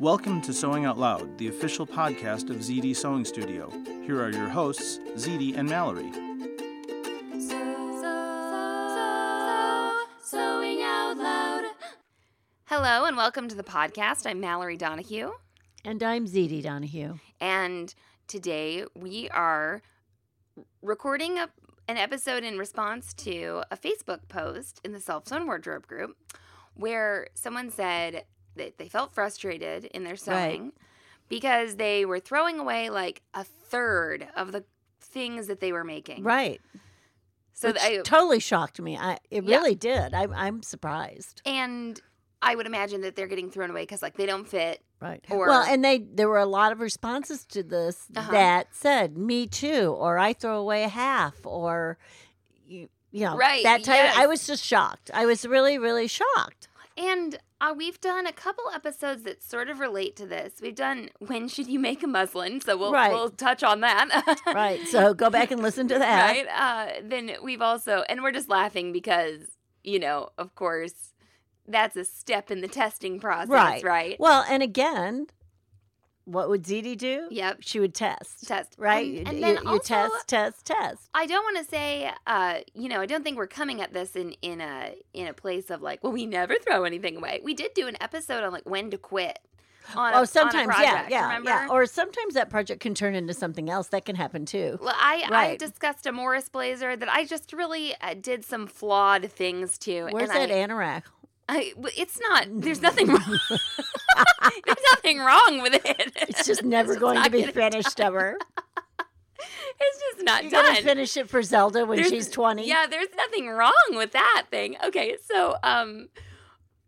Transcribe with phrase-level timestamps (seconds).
[0.00, 3.70] Welcome to Sewing Out Loud, the official podcast of ZD Sewing Studio.
[4.04, 6.10] Here are your hosts, ZD and Mallory.
[10.20, 11.64] Sewing out loud.
[12.64, 14.26] Hello and welcome to the podcast.
[14.26, 15.30] I'm Mallory Donahue.
[15.84, 17.14] And I'm ZD Donahue.
[17.40, 17.94] And
[18.26, 19.80] today we are
[20.82, 21.48] recording a,
[21.86, 26.16] an episode in response to a Facebook post in the Self Sewn Wardrobe group
[26.74, 28.24] where someone said
[28.56, 30.72] they, they felt frustrated in their sewing Right.
[31.28, 34.64] because they were throwing away like a third of the
[35.00, 36.22] things that they were making.
[36.22, 36.60] Right.
[37.52, 38.96] So Which I, totally shocked me.
[38.98, 39.56] I it Yeah.
[39.58, 40.12] really did.
[40.14, 41.40] I, I'm surprised.
[41.46, 42.00] and
[42.42, 44.82] I would imagine that they're getting thrown away because like they don't fit.
[45.00, 45.24] Right.
[45.30, 48.30] Or- well, and they there were a lot of responses to this Uh-huh.
[48.32, 51.96] that said "me too" or "I throw away a half" or
[52.66, 54.18] you, you know Right, that type.
[54.18, 55.10] I was just shocked.
[55.14, 56.68] I was really really shocked.
[56.96, 60.54] And uh, we've done a couple episodes that sort of relate to this.
[60.62, 63.10] We've done when should you make a muslin, so we'll Right.
[63.12, 64.40] we'll touch on that.
[64.54, 64.86] Right.
[64.86, 66.32] So go back and listen to that.
[66.32, 66.46] right.
[66.48, 69.40] Uh, then we've also, and we're just laughing because
[69.82, 71.12] you know, of course,
[71.66, 73.82] that's a step in the testing process, Right.
[73.84, 74.16] right?
[74.20, 75.26] Well, and again,
[76.26, 77.28] what would ZD do?
[77.30, 77.58] Yep.
[77.60, 78.46] She would test.
[78.48, 79.04] Test Right.
[79.06, 81.08] and, You- and then you also, test, test, test.
[81.14, 84.16] I don't want to say, uh, you know, I don't think we're coming at this
[84.16, 87.40] in in a in a place of like, well, we never throw anything away.
[87.44, 89.38] We did do an episode on like when to quit.
[89.94, 91.50] On a, Oh, a sometimes, yeah, project, yeah, remember?
[91.50, 91.68] yeah.
[91.70, 93.88] Or sometimes that project can turn into something else.
[93.88, 94.78] That can happen too.
[94.80, 99.30] Well, I, I discussed a Morris blazer that I just really uh, did some flawed
[99.30, 100.04] things to.
[100.10, 101.02] Where's and that I, anorak?
[101.50, 102.46] I, it's not.
[102.50, 103.38] There's nothing wrong.
[105.04, 106.12] nothing wrong with it.
[106.28, 108.36] It's just never going to be finished ever.
[109.80, 110.66] It's just not You're done.
[110.72, 112.66] gonna finish it for Zelda when There's- she's twenty.
[112.66, 114.76] Yeah, there's nothing wrong with that thing.
[114.84, 116.08] Okay, so um,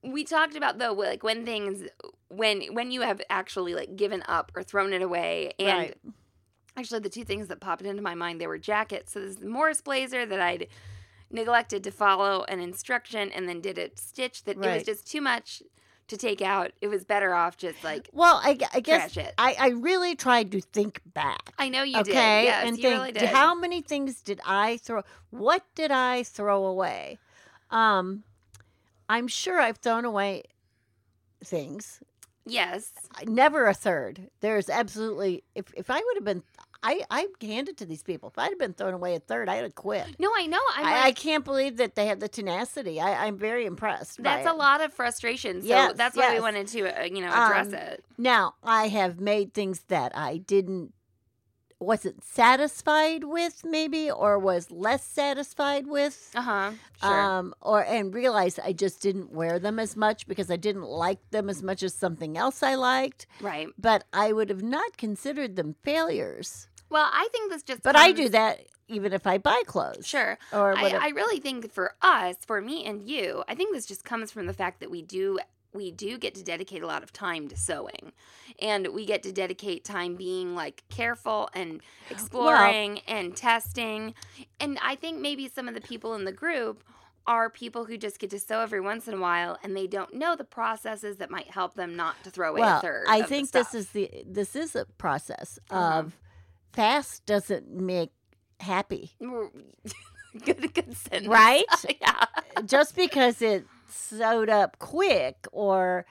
[0.04, 1.82] we talked about though, like when things,
[2.28, 5.97] when when you have actually like given up or thrown it away, and Right.
[6.77, 9.12] actually the two things that popped into my mind they were jackets.
[9.12, 10.69] So this is the Morris blazer that I'd
[11.31, 15.21] neglected to follow an instruction and then did a stitch that it was just too
[15.21, 15.60] much
[16.09, 16.72] to take out.
[16.81, 19.17] It was better off just like Well, I, I guess.
[19.39, 21.53] I, I really tried to think back.
[21.59, 22.05] I know you okay,
[22.43, 22.44] did.
[22.44, 23.28] Yes, and think really did.
[23.28, 25.03] how many things did I throw?
[25.31, 27.19] What did I throw away?
[27.71, 28.22] Um,
[29.09, 30.45] I'm sure I've thrown away
[31.45, 32.00] things.
[32.47, 32.91] yes.
[33.27, 34.31] Never a third.
[34.41, 36.43] There's absolutely if if I would have been,
[36.83, 38.29] I I handed to these people.
[38.29, 40.07] If I'd have been thrown away a third, I'd have quit.
[40.19, 40.61] No, I know.
[40.75, 43.01] I'm I, like, I can't believe that they have the tenacity.
[43.01, 44.23] I, I'm very impressed.
[44.23, 45.63] That's a lot of frustration.
[45.63, 48.05] So Yes, that's why we wanted to, uh, you know, address Um, it.
[48.19, 50.93] Now I have made things that I didn't
[51.79, 56.31] wasn't satisfied with, maybe, or was less satisfied with.
[56.35, 56.71] Uh huh.
[57.01, 57.21] Sure.
[57.21, 61.19] Um, or and realized I just didn't wear them as much because I didn't like
[61.31, 63.27] them as much as something else I liked.
[63.41, 63.69] right.
[63.79, 66.69] But I would have not considered them failures.
[66.89, 67.83] Well, I think this just.
[67.83, 70.07] But I do that even if I buy clothes.
[70.07, 70.39] Sure.
[70.53, 70.91] Or I.
[70.91, 74.47] I really think for us, for me and you, I think this just comes from
[74.47, 75.39] the fact that we do
[75.77, 78.13] we do get to dedicate a lot of time to sewing,
[78.61, 81.81] and we get to dedicate time being like careful and
[82.11, 84.15] exploring and testing,
[84.61, 86.83] and I think maybe some of the people in the group
[87.28, 90.15] are people who just get to sew every once in a while and they don't
[90.15, 93.05] know the processes that might help them not to throw away well, a third.
[93.09, 95.99] I think this is the this is a process Uh-huh.
[95.99, 96.17] of
[96.72, 98.13] fast doesn't make
[98.61, 99.11] happy.
[99.21, 101.27] good good sentence.
[101.27, 101.65] Right?
[102.01, 102.27] yeah.
[102.65, 106.06] just because it's sewed up quick or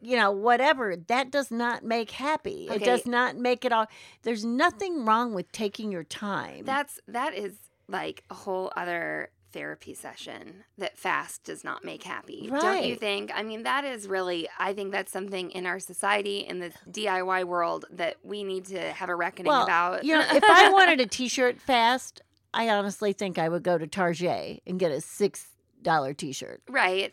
[0.00, 3.86] you know whatever that does not make happy it does not make it all
[4.22, 7.54] there's nothing wrong with taking your time That's that is
[7.88, 12.48] like a whole other therapy session that fast does not make happy.
[12.48, 13.30] Don't you think?
[13.34, 17.44] I mean, that is really, I think that's something in our society, in the DIY
[17.44, 20.04] world, that we need to have a reckoning well, about.
[20.04, 22.22] you know, if I wanted a T-shirt fast,
[22.54, 25.46] I honestly think I would go to Target and get a six
[25.82, 26.62] dollar T-shirt.
[26.68, 27.12] right.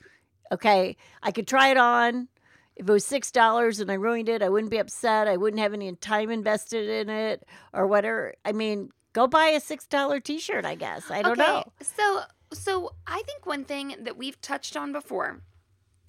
[0.52, 2.28] Okay, I could try it on.
[2.76, 5.28] If it was six dollars and I ruined it, I wouldn't be upset.
[5.28, 8.34] I wouldn't have any time invested in it or whatever.
[8.46, 10.66] I mean, go buy a six dollar T-shirt.
[10.66, 11.66] I guess I don't know.
[11.82, 12.22] So,
[12.54, 15.42] so I think one thing that we've touched on before,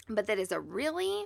[0.08, 1.24] but that is a really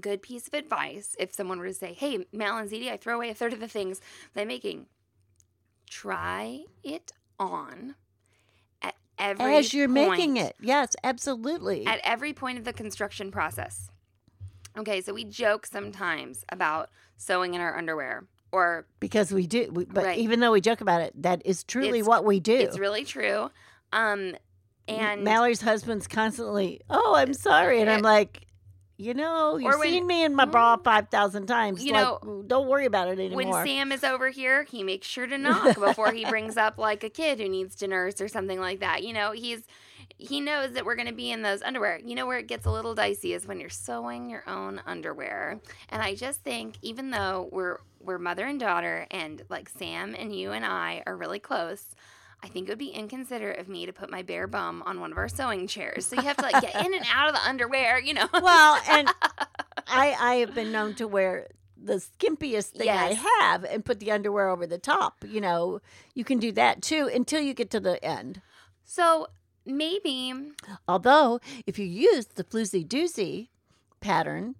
[0.00, 3.16] good piece of advice if someone were to say, "Hey, Mal and ZD, I throw
[3.16, 4.00] away a third of the things
[4.34, 4.86] they're making."
[5.88, 7.96] Try it on
[9.22, 11.86] every As you're making it, yes, absolutely.
[11.86, 13.90] at every point of the construction process.
[14.76, 19.70] Okay, so we joke sometimes about sewing in our underwear, or because we do.
[19.72, 20.18] We, but Right.
[20.18, 22.54] even though we joke about it, that is truly what we do.
[22.56, 23.50] it's really true.
[23.92, 24.34] Um,
[24.88, 28.46] and Mallory's husband's constantly, "Oh, I'm sorry," and I'm like,
[28.96, 30.84] "You know, you've when- seen me in my bra mm.
[30.84, 31.84] five thousand times.
[31.84, 35.26] You like, don't worry about it anymore." when Sam is over here, he makes sure
[35.26, 38.60] to knock before he brings up like a kid who needs to nurse or something
[38.60, 39.02] like that.
[39.02, 39.62] You know, he's
[40.18, 42.00] he knows that we're going to be in those underwear.
[42.04, 45.60] You know where it gets a little dicey is when you're sewing your own underwear.
[45.88, 50.34] And I just think even though we're we're mother and daughter and like Sam and
[50.34, 51.94] you and I are really close,
[52.42, 55.12] I think it would be inconsiderate of me to put my bare bum on one
[55.12, 56.06] of our sewing chairs.
[56.06, 58.28] So you have to like get in and out of the underwear, you know.
[58.32, 59.08] well, and
[59.86, 61.48] I I have been known to wear
[61.84, 65.24] the skimpiest thing I have and put the underwear over the top.
[65.26, 65.80] You know,
[66.14, 68.40] you can do that too until you get to the end.
[68.84, 69.28] So
[69.64, 70.32] maybe
[70.88, 73.48] Although, if you use the floozy doozy
[74.00, 74.56] pattern,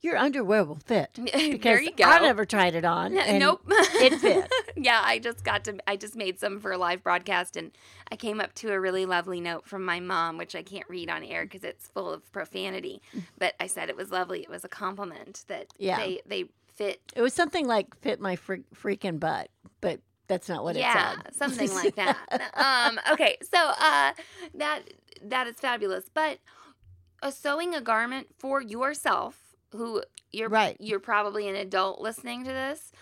[0.00, 1.10] your underwear will fit.
[1.24, 2.04] Because there you go.
[2.04, 3.16] I never tried it on.
[3.16, 3.62] and nope.
[3.68, 4.50] it fit.
[4.76, 7.70] yeah, I just got to I just made some for a live broadcast and
[8.10, 11.10] I came up to a really lovely note from my mom which I can't read
[11.10, 13.00] on air because it's full of profanity.
[13.38, 14.40] But I said it was lovely.
[14.42, 15.96] It was a compliment that Yeah.
[15.98, 16.44] they they
[16.74, 19.48] fit It was something like fit my fre- freaking butt,
[19.80, 21.34] but that's not what yeah, it said.
[21.36, 22.18] something like that.
[22.54, 24.12] um, okay, so uh,
[24.54, 24.80] that
[25.22, 26.04] that is fabulous.
[26.12, 26.38] But
[27.22, 30.02] uh, sewing a garment for yourself, who
[30.32, 30.76] you're Right.
[30.80, 32.92] you're probably an adult listening to this.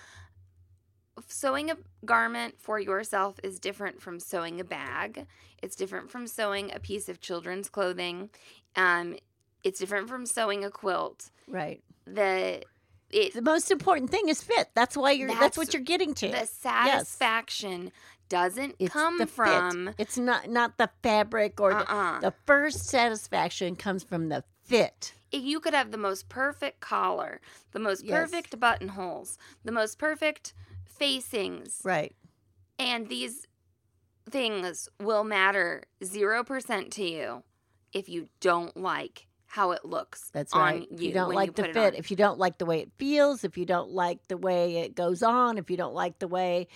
[1.28, 5.26] Sewing a garment for yourself is different from sewing a bag.
[5.62, 8.30] It's different from sewing a piece of children's clothing.
[8.74, 9.16] Um,
[9.62, 11.30] it's different from sewing a quilt.
[11.46, 11.82] Right.
[12.06, 12.62] The
[13.10, 14.70] it The most important thing is fit.
[14.74, 15.28] That's why you're.
[15.28, 16.28] That's, That's what you're getting to.
[16.30, 17.92] the satisfaction
[18.28, 19.34] doesn't It's come the fit.
[19.36, 22.20] from It's not not the fabric or the, uh-uh.
[22.20, 25.12] the first satisfaction comes from the fit.
[25.42, 27.40] You could have the most perfect collar,
[27.72, 28.30] the most Yes.
[28.30, 30.54] perfect buttonholes, the most perfect
[30.86, 32.14] facings, Right.
[32.78, 33.46] and these
[34.30, 37.42] things will matter 0% to you
[37.92, 40.88] if you don't like how it looks That's on right.
[40.90, 40.96] you.
[40.96, 43.44] if you don't like you the fit, if you don't like the way it feels,
[43.44, 46.66] if you don't like the way it goes on, if you don't like the way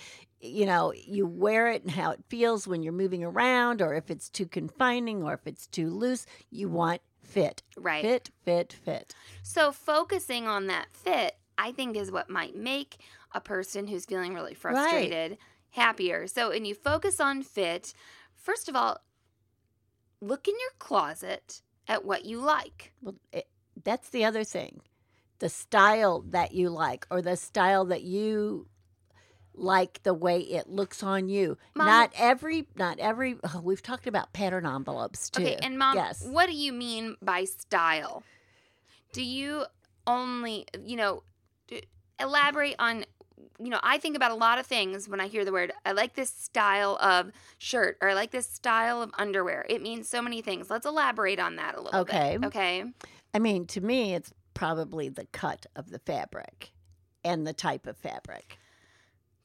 [0.40, 4.10] you know you wear it and how it feels when you're moving around, or if
[4.10, 7.62] it's too confining, or if it's too loose, you want fit.
[7.76, 8.02] right.
[8.02, 9.14] Fit, fit, fit.
[9.42, 12.98] So focusing on that fit, I think is what might make
[13.32, 15.38] a person who's feeling really frustrated
[15.70, 16.26] happier.
[16.26, 17.92] So when you focus on fit,
[18.34, 18.98] first of all,
[20.20, 22.92] look in your closet at what you like.
[23.02, 23.48] Well, it,
[23.84, 24.80] that's the other thing.
[25.38, 28.66] The style that you like, or the style that you
[29.58, 31.58] like the way it looks on you.
[31.74, 33.36] Mom- not every, not every.
[33.44, 35.42] Oh, we've talked about pattern envelopes too.
[35.42, 38.22] Okay, and mom, yes, what do you mean by style?
[39.12, 39.64] Do you
[40.06, 41.22] only, you know,
[42.18, 43.04] elaborate on
[43.60, 45.92] you know, I think about a lot of things when I hear the word I
[45.92, 49.66] like this style of shirt or I like this style of underwear.
[49.68, 50.70] It means so many things.
[50.70, 52.36] Let's elaborate on that a little Okay.
[52.36, 52.46] bit.
[52.46, 52.84] Okay.
[53.34, 56.70] I mean, to me, it's probably the cut of the fabric
[57.24, 58.57] and the type of fabric.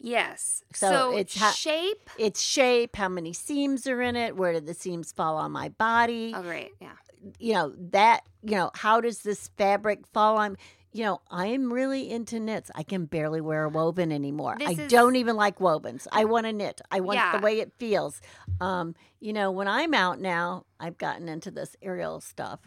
[0.06, 0.64] Yes.
[0.74, 2.10] So So, it's ha- shape.
[2.20, 5.70] Its shape, how many seams are in it, where do the seams fall on my
[5.70, 6.34] body?
[6.36, 6.72] Oh, great.
[6.82, 6.92] Yeah.
[7.40, 10.58] you know that you know how does this fabric fall on
[10.92, 14.82] you know i'm really into knits i can barely wear a woven anymore This i
[14.84, 17.38] is- don't even like wovens i want to knit i want Yeah.
[17.38, 18.20] the way it feels
[18.60, 22.60] um you know when i'm out now i've gotten into this aerial stuff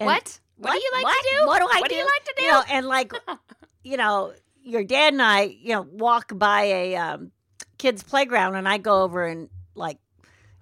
[0.00, 0.40] And- what?
[0.56, 0.72] what?
[0.72, 1.22] do you like what?
[1.22, 1.46] to do?
[1.46, 2.42] what do i What do do you like to do?
[2.42, 3.12] you know and like
[3.84, 4.32] you know
[4.64, 7.30] your dad and i you know walk by a um
[7.78, 9.98] kids playground and i go over and like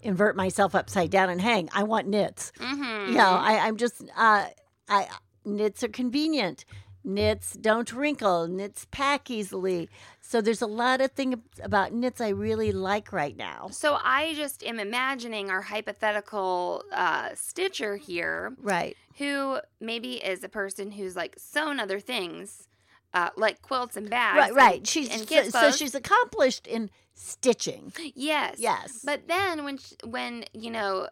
[0.01, 3.11] invert myself upside down and hang i want knits mm-hmm.
[3.13, 4.47] you know, I, I'm just uh,
[4.89, 5.09] I
[5.45, 6.65] knits are convenient.
[7.03, 9.89] knits don't wrinkle, knits pack easily.
[10.21, 13.69] So there's a lot of things about knits I really like right now.
[13.73, 18.97] So I just am imagining our hypothetical uh, stitcher here, Right.
[19.19, 22.69] who maybe is a person who's like sewn other things,
[23.15, 24.37] uh, like quilts and bags.
[24.39, 24.87] Right, and- right.
[24.87, 27.93] She's and so, so she's accomplished in stitching.
[28.15, 29.01] yes, Yes.
[29.05, 31.09] But then when sh- when you know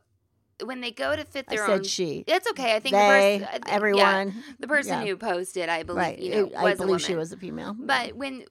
[0.64, 2.24] when they go to fit I their said own, she.
[2.26, 2.74] it's okay.
[2.74, 4.44] I think They, the person, everyone.
[4.58, 5.06] the person yeah.
[5.06, 6.18] who posted, I believe, right.
[6.18, 7.76] you know, It- I believe she was a female.
[7.78, 8.44] But when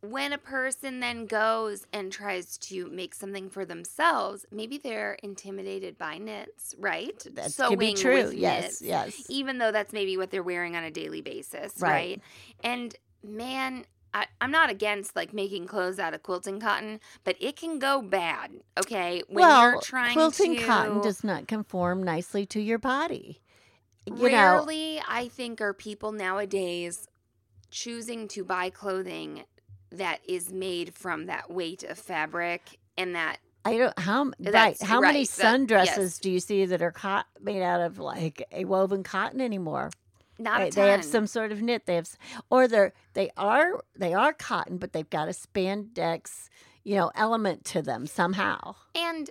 [0.00, 5.98] when a person then goes and tries to make something for themselves, maybe they're intimidated
[5.98, 7.26] by knits, right?
[7.34, 8.30] that Sewing could be true.
[8.34, 9.24] Yes, knits, yes.
[9.28, 11.90] Even though that's maybe what they're wearing on a daily basis, Right.
[11.90, 12.22] right?
[12.62, 17.56] And man, I, I'm not against like making clothes out of quilting cotton, but it
[17.56, 18.52] can go bad.
[18.78, 23.40] Okay, when well, you're trying quilting to cotton does not conform nicely to your body.
[24.06, 27.08] You know, Rarely, I think, are people nowadays
[27.70, 29.44] choosing to buy clothing
[29.90, 34.80] that is made from that weight of fabric and that I don't how right.
[34.82, 36.18] How many right, that- sundresses yes.
[36.18, 39.90] do you see that are cot- made out of like a woven cotton anymore?
[40.38, 41.86] not They- they have some sort of knit.
[41.86, 42.08] They have,
[42.50, 46.48] or they're they are they are cotton, but they've got a spandex,
[46.84, 48.74] you know, element to them somehow.
[48.94, 49.30] and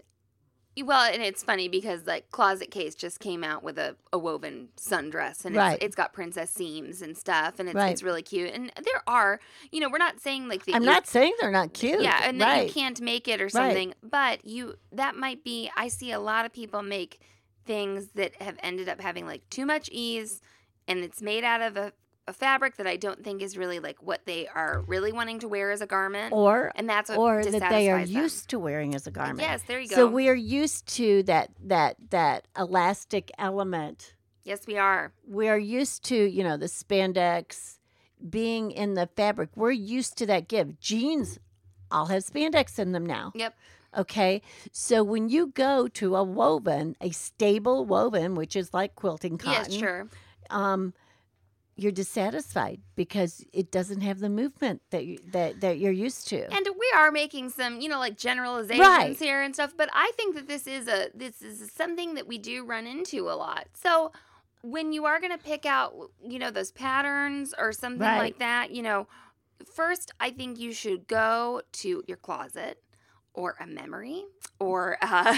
[0.85, 4.69] well, and it's funny because like Closet Case just came out with a, a woven
[4.77, 5.73] sundress and Right.
[5.75, 7.91] it's, it's got princess seams and stuff and it's Right.
[7.91, 8.51] it's really cute.
[8.53, 9.39] And there are,
[9.71, 12.01] you know, we're not saying like that I'm you- not saying they're not cute.
[12.01, 12.67] Yeah, and that right.
[12.67, 13.93] you can't make it or something.
[14.03, 17.19] But you that might be I see a lot of people make
[17.65, 20.41] things that have ended up having like too much ease
[20.87, 21.91] and it's made out of a,
[22.27, 25.47] a fabric that I don't think is really like what they are really wanting to
[25.47, 26.33] wear as a garment.
[26.33, 28.15] or and that's what or that they are them.
[28.23, 29.39] used to wearing as a garment.
[29.39, 29.95] Yes, there you go.
[29.95, 34.13] So we are used to that that that elastic element.
[34.43, 35.13] yes, we are.
[35.27, 37.77] We are used to, you know, the spandex
[38.29, 39.49] being in the fabric.
[39.55, 40.79] We're used to that give.
[40.79, 41.39] Jeans
[41.91, 43.31] all have spandex in them now.
[43.35, 43.55] Yep.
[43.97, 44.41] Okay.
[44.71, 49.71] So when you go to a woven, a stable woven, which is like quilting cotton,
[49.71, 50.07] Yes, sure.
[50.49, 50.93] um,
[51.77, 56.51] you're dissatisfied because it doesn't have the movement that you, that that you're used to.
[56.53, 59.17] And we are making some, you know, like generalizations Right.
[59.19, 62.37] here and stuff, but I think that this is a this is something that we
[62.37, 63.67] do run into a lot.
[63.73, 64.11] So
[64.63, 68.17] when you are going to pick out, you know, those patterns or something Right.
[68.17, 69.07] like that, you know,
[69.73, 72.81] first I think you should go to your closet
[73.33, 74.23] or a memory
[74.59, 75.37] or uh,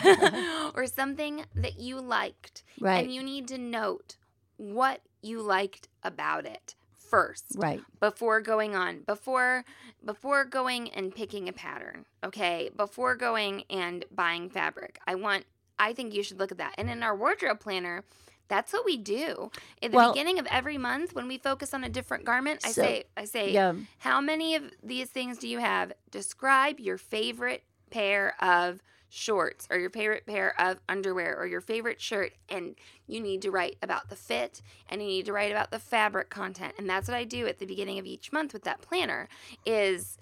[0.73, 3.03] or something that you liked right.
[3.03, 4.15] and you need to note
[4.55, 7.81] what you liked about it first right.
[7.99, 9.65] before going on before
[10.05, 12.69] before going and picking a pattern okay?
[12.75, 14.99] Before going and buying fabric.
[15.07, 15.45] I want
[15.79, 16.75] i think you should look at that.
[16.77, 18.03] And in our wardrobe planner
[18.47, 19.51] that's what we do.
[19.81, 22.71] At the Well- beginning of every month when we focus on a different garment i
[22.71, 23.73] So, say i say Yeah.
[23.99, 25.93] how many of these things do you have?
[26.11, 31.99] Describe your favorite pair of shorts or your favorite pair of underwear or your favorite
[31.99, 32.75] shirt and
[33.07, 36.29] you need to write about the fit and you need to write about the fabric
[36.29, 39.27] content and that's what i do at the beginning of each month with that planner
[39.65, 40.17] is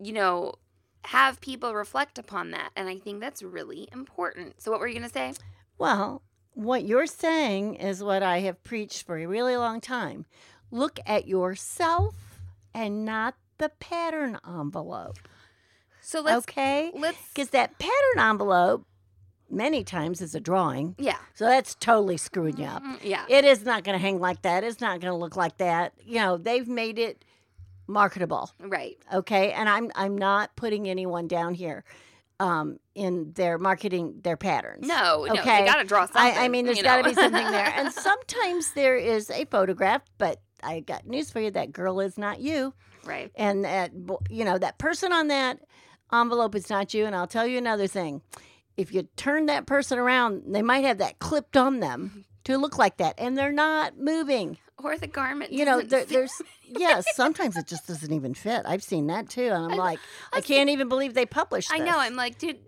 [0.00, 0.52] you know
[1.04, 4.94] have people reflect upon that and i think that's really important so what were you
[4.94, 5.32] going to say
[5.78, 6.22] Well,
[6.54, 10.24] what you're saying is what I have preached for a really long time.
[10.70, 12.14] Look at yourself
[12.72, 15.18] and not the pattern envelope.
[16.04, 16.90] So let's okay?
[16.94, 18.86] let's Because that pattern envelope
[19.50, 20.94] many times is a drawing.
[20.98, 22.82] yeah So that's totally screwing you up.
[22.82, 24.64] Mm, yeah It is not going to hang like that.
[24.64, 25.92] It's not going to look like that.
[26.04, 27.24] You know, they've made it
[27.86, 28.50] marketable.
[28.60, 31.84] right Okay, and I'm I'm not putting anyone down here
[32.40, 34.86] um, in their marketing their patterns.
[34.86, 35.60] no no Okay.
[35.60, 37.08] you got to draw something I, I mean, there's got to know?
[37.10, 40.02] be something there, and sometimes there is a photograph.
[40.18, 43.92] But I got news for you: that girl is not you, right and that
[44.30, 45.60] you know that person on that
[46.20, 47.06] envelope is not you.
[47.06, 48.22] And I'll tell you another thing:
[48.76, 52.78] if you turn that person around, they might have that clipped on them to look
[52.78, 54.58] like that, and they're not moving.
[54.82, 56.32] or the garment You know, there, there's
[56.66, 57.06] yes.
[57.14, 58.62] Sometimes it just doesn't even fit.
[58.66, 59.98] I've seen that too, and I'm like,
[60.32, 61.72] I can't even believe they published.
[61.72, 61.86] I this.
[61.86, 61.98] know.
[61.98, 62.58] I'm like, dude.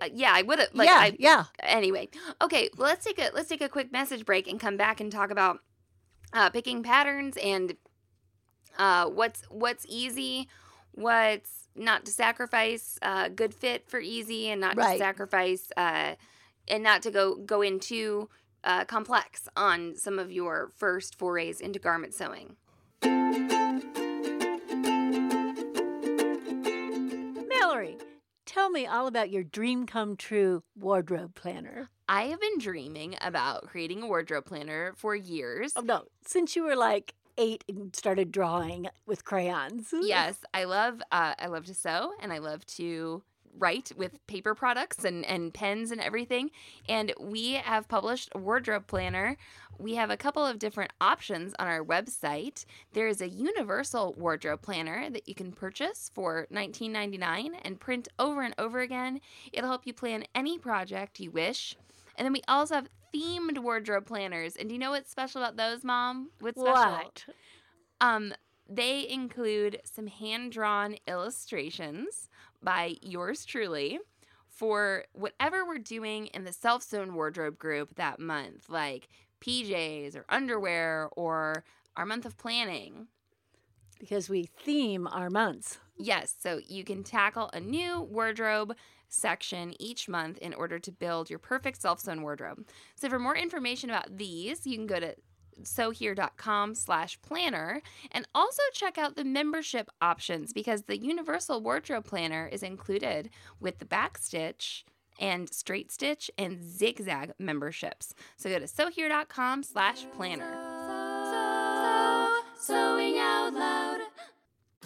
[0.00, 0.68] Uh, yeah, I would have.
[0.74, 1.44] Like, yeah, I, yeah.
[1.60, 2.08] Anyway,
[2.40, 2.68] okay.
[2.76, 5.30] Well, let's take a let's take a quick message break and come back and talk
[5.30, 5.60] about
[6.32, 7.76] uh, picking patterns and
[8.78, 10.48] uh, what's what's easy,
[10.92, 14.92] what's not to sacrifice uh, good fit for easy, and not Right.
[14.94, 16.14] to sacrifice uh,
[16.68, 18.28] and not to go go into
[18.64, 22.56] uh, complex on some of your first forays into garment sewing.
[27.48, 27.96] Mallory,
[28.46, 31.88] tell me all about your dream come true wardrobe planner.
[32.08, 35.72] I have been dreaming about creating a wardrobe planner for years.
[35.76, 39.92] Oh no, since you were like eight and started drawing with crayons.
[40.02, 43.22] yes, I love uh, I love to sew and I love to
[43.58, 46.50] write with paper products and, and pens and everything.
[46.88, 49.36] And we have published a wardrobe planner.
[49.78, 52.64] We have a couple of different options on our website.
[52.92, 58.42] There is a universal wardrobe planner that you can purchase for $19.99 and print over
[58.42, 59.20] and over again.
[59.52, 61.76] It'll help you plan any project you wish.
[62.22, 64.54] And then we also have themed wardrobe planners.
[64.54, 66.30] And do you know what's special about those, Mom?
[66.38, 66.92] What's special?
[66.92, 67.24] What?
[68.00, 68.32] Um,
[68.68, 72.28] they include some hand drawn illustrations
[72.62, 73.98] by yours truly
[74.46, 79.08] for whatever we're doing in the self sewn wardrobe group that month, like
[79.40, 81.64] PJs or underwear or
[81.96, 83.08] our month of planning.
[83.98, 85.78] Because we theme our months.
[85.98, 88.76] Yes, so you can tackle a new wardrobe
[89.12, 92.66] section each month in order to build your perfect self sewn wardrobe.
[92.94, 95.14] So, for more information about these, you can go to
[95.62, 102.48] sewhere.com slash planner and also check out the membership options because the universal wardrobe planner
[102.50, 104.84] is included with the backstitch
[105.20, 108.14] and straight stitch and zigzag memberships.
[108.36, 110.80] So go to sewhere.com slash planner.
[112.58, 113.91] Sewing out loud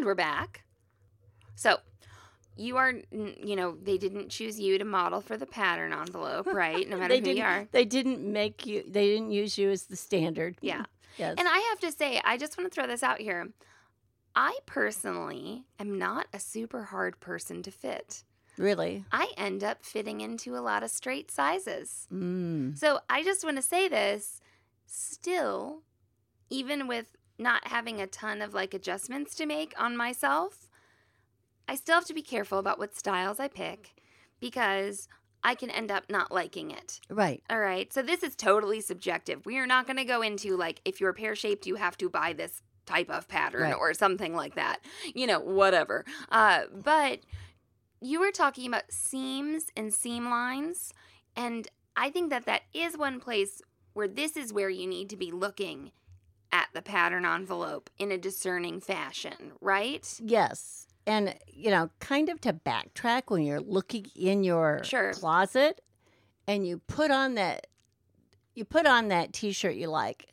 [0.00, 0.62] And we're back.
[1.56, 1.76] So,
[2.56, 6.88] you are, you know, they didn't choose you to model for the pattern envelope, right?
[6.88, 7.68] No matter they who didn't, you are.
[7.70, 8.82] They didn't make you.
[8.88, 10.56] They didn't use you as the standard.
[10.62, 10.84] Yeah.
[11.18, 11.34] Yes.
[11.36, 13.50] And I have to say, I just want to throw this out here.
[14.34, 18.24] I personally am not a super hard person to fit.
[18.56, 19.04] really.
[19.12, 22.08] I end up fitting into a lot of straight sizes.
[22.10, 22.78] Mm.
[22.78, 24.40] So I just want to say this
[24.86, 25.82] still,
[26.48, 30.68] even with not having a ton of like adjustments to make on myself,
[31.68, 33.94] I still have to be careful about what styles I pick
[34.40, 35.08] because
[35.42, 37.00] I can end up not liking it.
[37.08, 37.42] Right.
[37.48, 37.92] All right.
[37.92, 39.46] So this is totally subjective.
[39.46, 42.10] We are not going to go into like if you're pear shaped, you have to
[42.10, 43.74] buy this type of pattern Right.
[43.74, 44.80] or something like that.
[45.14, 46.04] You know, whatever.
[46.30, 47.20] Uh, but
[48.00, 50.92] you were talking about seams and seam lines,
[51.36, 53.60] and I think that that is one place
[53.92, 55.92] where this is where you need to be looking
[56.52, 60.18] at the pattern envelope in a discerning fashion, right?
[60.22, 60.86] Yes.
[61.06, 65.12] And, you know, kind of to backtrack when you're looking in your Sure.
[65.12, 65.80] closet
[66.46, 67.66] and you put on that
[68.54, 70.26] you put on that t-shirt you like,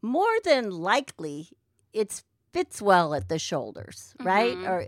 [0.00, 1.48] more than likely
[1.92, 4.56] it fits well at the shoulders, right?
[4.58, 4.68] Mhm.
[4.68, 4.86] Or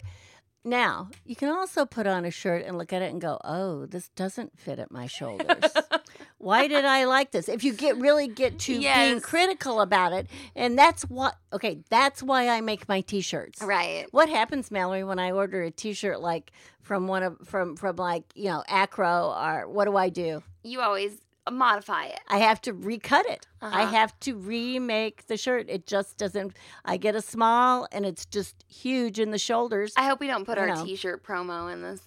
[0.65, 3.85] now, you can also put on a shirt and look at it and go, "Oh,
[3.85, 5.65] this doesn't fit at my shoulders."
[6.39, 7.49] Why did I like this?
[7.49, 12.23] If you get really get to being critical about it, and that's what okay, that's
[12.23, 13.63] why I make my t-shirts.
[13.63, 14.07] Right.
[14.11, 18.25] What happens, Mallory, when I order a T-shirt like from one of from from like
[18.35, 20.43] you know Acro or what do I do?
[20.63, 21.19] You always
[21.51, 22.21] modify it.
[22.29, 23.47] I have to recut it.
[23.61, 23.93] I Uh-huh.
[23.93, 25.67] have to remake the shirt.
[25.69, 26.57] It just doesn't.
[26.85, 29.93] I get a small and it's just huge in the shoulders.
[29.97, 30.85] I hope we don't put You our know.
[30.85, 32.01] t-shirt promo in this.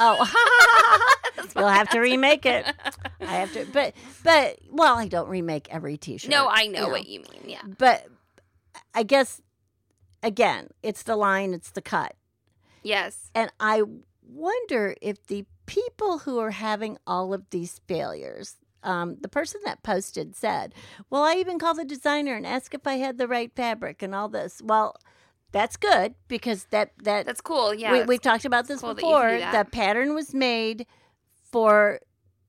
[0.00, 0.26] oh,
[1.56, 2.66] you'll have to remake it.
[3.20, 6.30] I have to, but but well, I don't remake every T-shirt.
[6.30, 7.42] No, I know, you what you mean.
[7.46, 7.62] Yeah.
[7.78, 8.06] But
[8.94, 9.40] I guess
[10.22, 12.16] again, it's the line, it's the cut.
[12.82, 13.30] Yes.
[13.36, 13.82] And I
[14.26, 19.82] wonder if the people who are having all of these failures, um, the person that
[19.82, 20.74] posted said,
[21.10, 24.14] Well, I even called the designer and asked if I had the right fabric and
[24.14, 24.60] all this.
[24.64, 24.96] Well,
[25.52, 27.74] that's good because that, that That's cool.
[27.74, 27.92] Yeah.
[27.92, 29.52] we, we've talked about this cool that you can before.
[29.52, 30.86] The pattern was made
[31.50, 32.00] for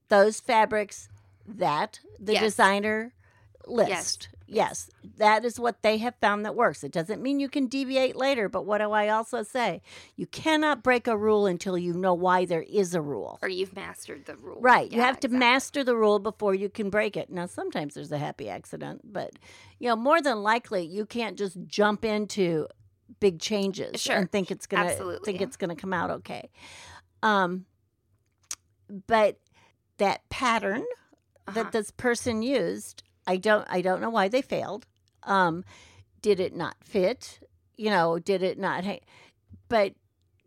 [0.10, 1.10] those fabrics
[1.46, 2.43] that the Yes.
[2.43, 3.13] designer
[3.67, 3.89] list.
[3.89, 4.28] Yes,
[5.17, 6.84] that is what they have found that works.
[6.84, 9.82] It doesn't mean you can deviate later, but what do I also say?
[10.15, 13.39] You cannot break a rule until you know why there is a rule.
[13.41, 14.60] Or you've mastered the rule.
[14.62, 14.91] Right.
[14.91, 17.29] you Yeah, have to master the rule before you can break it.
[17.29, 19.32] Now, sometimes there's a happy accident, but
[19.79, 22.67] you know, more than likely, you can't just jump into
[23.19, 24.15] big changes Sure.
[24.17, 26.49] and think it's gonna think it's gonna come out okay.
[27.21, 27.65] Um,
[29.08, 29.38] but
[29.97, 30.84] that pattern
[31.47, 31.51] Uh-huh.
[31.63, 34.86] that this person used, I don't I don't know why they failed.
[35.23, 35.63] Um,
[36.21, 37.39] did it not fit?
[37.77, 38.83] You know, did it not?
[38.86, 38.99] Ha-
[39.69, 39.93] but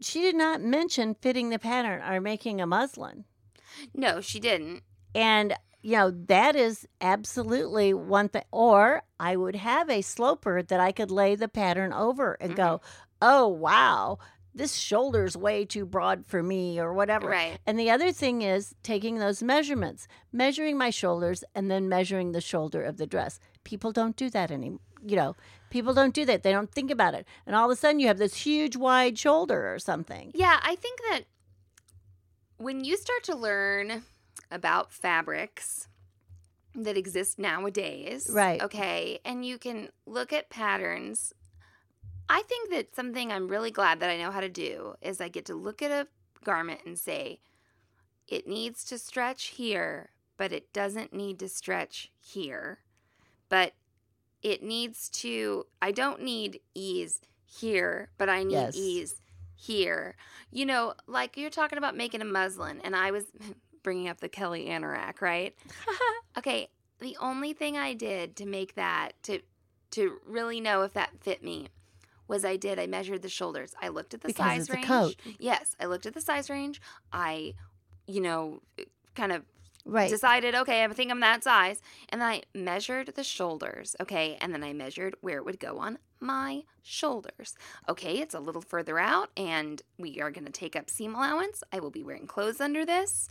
[0.01, 3.25] she did not mention fitting the pattern or making a muslin.
[3.95, 4.83] No, she didn't.
[5.15, 8.45] And you know that is absolutely one thing.
[8.51, 12.81] Or I would have a sloper that I could lay the pattern over and go,
[13.23, 14.19] "Oh wow,
[14.57, 17.29] this shoulder's way too broad for me," or whatever.
[17.29, 17.59] Right.
[17.67, 22.41] And the other thing is taking those measurements, measuring my shoulders, and then measuring the
[22.41, 23.39] shoulder of the dress.
[23.63, 24.81] People don't do that anymore.
[25.07, 25.37] You know,
[25.71, 26.43] people don't do that.
[26.43, 29.17] They don't think about it, and all of a sudden you have this huge wide
[29.19, 30.33] shoulder or something.
[30.35, 31.27] Yeah, I think that
[32.57, 34.03] when you start to learn
[34.51, 35.89] about fabrics
[36.75, 38.63] that exist nowadays, Right.
[38.63, 41.33] Okay, and you can look at patterns.
[42.29, 45.29] I think that something I'm really glad that I know how to do is I
[45.29, 46.09] get to look at a
[46.45, 47.41] garment and say,
[48.27, 52.81] it needs to stretch here, but it doesn't need to stretch here.
[53.49, 53.75] But
[54.43, 58.77] it needs to, I don't need ease here, but I need Yes.
[58.77, 59.23] ease
[59.55, 60.17] here.
[60.51, 63.25] You know, like you're talking about making a muslin, and I was
[63.83, 65.55] bringing up the Kelly Anorak, right?
[66.39, 69.41] okay, the only thing I did to make that to
[69.93, 71.69] to really know if that fit me
[72.29, 73.75] was I did I measured the shoulders.
[73.81, 74.87] I looked at the Because size range.
[74.87, 75.17] coat.
[75.39, 76.81] Yes, I looked at the size range.
[77.13, 77.55] I,
[78.07, 78.63] you know,
[79.15, 79.43] kind of
[79.89, 80.11] Right.
[80.11, 81.81] decided, okay, I think I'm that size.
[82.09, 84.37] And then I measured the shoulders, okay?
[84.41, 87.55] And then I measured where it would go on my shoulders.
[87.89, 91.63] Okay, it's a little further out, and we are going to take up seam allowance.
[91.73, 93.29] I will be wearing clothes under this.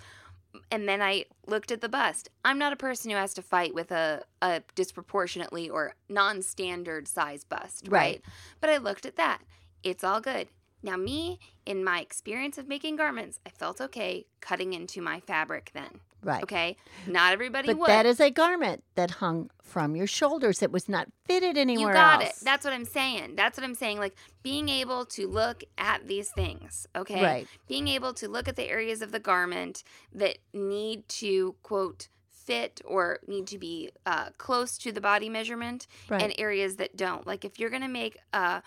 [0.71, 2.29] And then I looked at the bust.
[2.43, 7.07] I'm not a person who has to fight with a, a disproportionately or non standard
[7.07, 7.99] size bust, Right.
[7.99, 8.21] right?
[8.61, 9.41] But I looked at that.
[9.83, 10.47] It's all good.
[10.83, 15.71] Now, me, in my experience of making garments, I felt okay cutting into my fabric
[15.73, 15.99] then.
[16.23, 16.43] Right.
[16.43, 17.89] Okay, not everybody But would.
[17.89, 20.61] that is a garment that hung from your shoulders.
[20.61, 22.41] It was not fitted anywhere you got else.
[22.41, 22.45] it.
[22.45, 23.35] That's what I'm saying.
[23.35, 23.99] That's what I'm saying.
[23.99, 26.87] Like being able to look at these things.
[26.95, 27.47] Okay, Right.
[27.67, 32.79] Being able to look at the areas of the garment that need to quote fit
[32.85, 36.21] or need to be uh, close to the body measurement, Right.
[36.21, 37.25] and areas that don't.
[37.25, 38.61] Like if you're gonna make a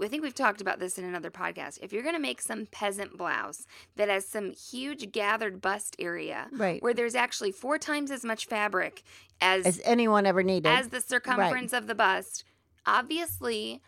[0.00, 1.78] I think we've talked about this in another podcast.
[1.82, 6.48] If you're going to make some peasant blouse that has some huge gathered bust area
[6.52, 6.82] Right.
[6.82, 9.02] where there's actually four times as much fabric
[9.40, 10.68] as As anyone ever needed.
[10.68, 12.44] as the circumference of the bust.
[12.86, 13.80] Obviously,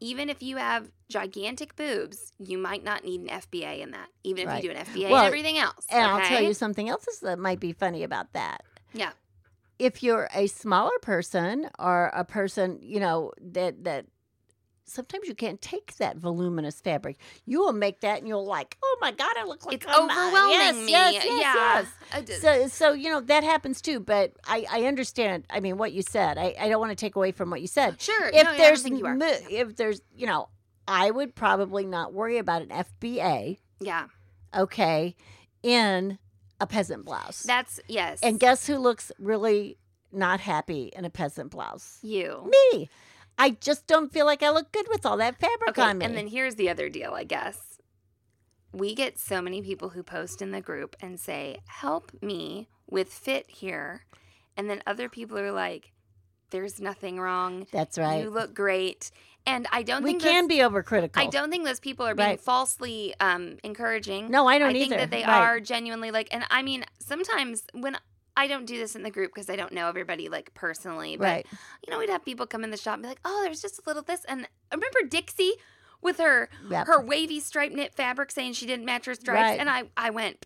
[0.00, 4.42] even if you have gigantic boobs, you might not need an FBA in that, even
[4.42, 4.62] if Right.
[4.62, 5.86] you do an FBA Well, and everything else.
[5.88, 8.62] and I'll tell you something else that might be funny about that.
[8.92, 9.12] Yeah.
[9.78, 14.06] If you're a smaller person or a person, you know, that that
[14.86, 17.18] sometimes you can't take that voluminous fabric.
[17.44, 20.04] You will make that and you'll like, oh my God, I look like It's I'm-
[20.04, 20.90] overwhelming yes, me.
[20.90, 22.22] Yes, yes, yeah.
[22.26, 22.40] yes.
[22.40, 24.00] So, so you know that happens too.
[24.00, 25.44] But I, I understand.
[25.50, 26.38] I mean, what you said.
[26.38, 28.00] I, I don't want to take away from what you said.
[28.00, 28.28] sure.
[28.28, 29.18] If no, there's, you are.
[29.20, 30.48] if there's, you know,
[30.88, 33.58] I would probably not worry about an FBA.
[33.80, 34.06] yeah.
[34.56, 35.14] Okay,
[35.62, 36.18] in
[36.60, 37.42] a peasant blouse.
[37.42, 38.20] That's yes.
[38.22, 39.76] and guess who looks really
[40.12, 41.98] not happy in a peasant blouse?
[42.02, 42.50] you.
[42.72, 42.88] Me.
[43.38, 46.06] I just don't feel like I look good with all that fabric Okay, on me.
[46.06, 47.78] and then here's the other deal, I guess.
[48.72, 53.12] We get so many people who post in the group and say, "Help me with
[53.12, 54.04] fit here,"
[54.56, 55.92] and then other people are like,
[56.50, 57.66] "There's nothing wrong.
[57.72, 58.22] That's right.
[58.22, 59.10] You look great."
[59.46, 61.10] And I don't we think can be overcritical.
[61.14, 62.40] I don't think those people are being Right.
[62.40, 64.28] falsely um, encouraging.
[64.30, 64.96] No, I don't I think either.
[65.02, 65.28] that they Right.
[65.40, 67.96] are genuinely like, and I mean, sometimes when
[68.36, 71.24] I don't do this in the group because I don't know everybody like personally, but
[71.24, 71.46] Right.
[71.86, 73.78] you know, we'd have people come in the shop and be like, "Oh, there's just
[73.78, 75.54] a little this," and I remember Dixie
[76.02, 76.86] with her Yep.
[76.86, 79.60] her wavy striped knit fabric saying she didn't match her stripes, Right.
[79.60, 80.40] and I I went,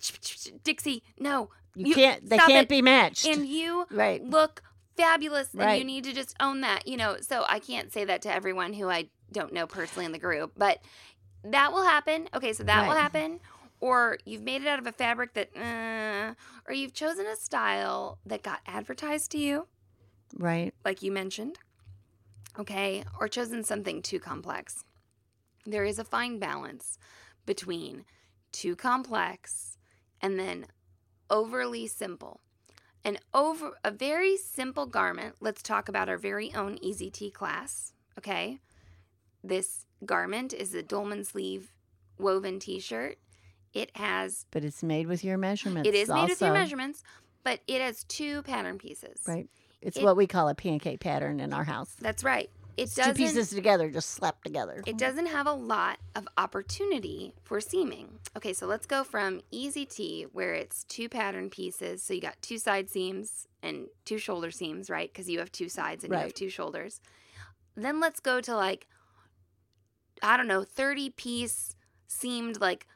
[0.65, 2.29] Dixie, no, You, can't.
[2.29, 3.27] They can't it." be matched.
[3.27, 4.23] and you right.
[4.25, 4.63] look
[4.97, 7.17] fabulous, and you need to just own that, you know.
[7.21, 10.53] So I can't say that to everyone who I don't know personally in the group,
[10.57, 10.81] but
[11.45, 12.29] that will happen.
[12.35, 13.41] Okay, so that will happen.
[13.81, 16.35] Or you've made it out of a fabric that, uh,
[16.69, 19.67] or you've chosen a style that got advertised to you,
[20.37, 20.75] Right.
[20.85, 21.59] like you mentioned,
[22.59, 24.85] okay, or chosen something too complex.
[25.65, 26.99] There is a fine balance
[27.47, 28.05] between
[28.53, 29.79] too complex
[30.21, 30.67] and then
[31.31, 32.41] overly simple.
[33.03, 35.37] an over a very simple garment.
[35.41, 37.95] Let's talk about our very own Easy T class.
[38.19, 38.59] Okay.
[39.43, 41.73] This garment is a dolman sleeve
[42.19, 43.17] woven t-shirt.
[43.73, 45.89] It has But it's made with your measurements.
[45.89, 47.03] it is made with your measurements,
[47.45, 49.21] but it has two pattern pieces.
[49.27, 49.49] Right.
[49.81, 51.95] It's It- what we call a pancake pattern in our house.
[52.01, 52.51] That's right.
[52.77, 54.83] It It's doesn't two pieces together, just slapped together.
[54.87, 58.19] it doesn't have a lot of opportunity for seaming.
[58.37, 62.03] Okay, so let's go from easy T where it's two pattern pieces.
[62.03, 65.13] So you got two side seams and two shoulder seams, right?
[65.13, 67.01] Because you have two sides and you have two shoulders.
[67.77, 68.87] Then let's go to like
[70.23, 71.75] I don't know, 30 piece
[72.07, 72.87] seamed like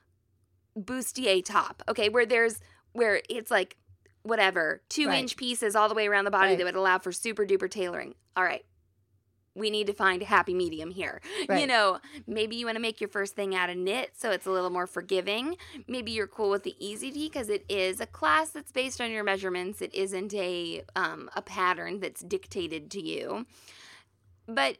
[0.78, 1.82] bustier top.
[1.88, 2.60] Okay, where there's
[2.92, 3.76] where it's like
[4.22, 5.18] whatever, two Right.
[5.20, 6.58] inch pieces all the way around the body Right.
[6.58, 8.14] that would allow for super duper tailoring.
[8.37, 8.64] All right.
[9.56, 11.20] We need to find a happy medium here.
[11.60, 14.46] You know, maybe you want to make your first thing out of knit so it's
[14.46, 15.56] a little more forgiving.
[15.87, 19.10] Maybe you're cool with the easy tee because it is a class that's based on
[19.12, 19.80] your measurements.
[19.82, 23.46] It isn't a um, a pattern that's dictated to you.
[24.48, 24.78] But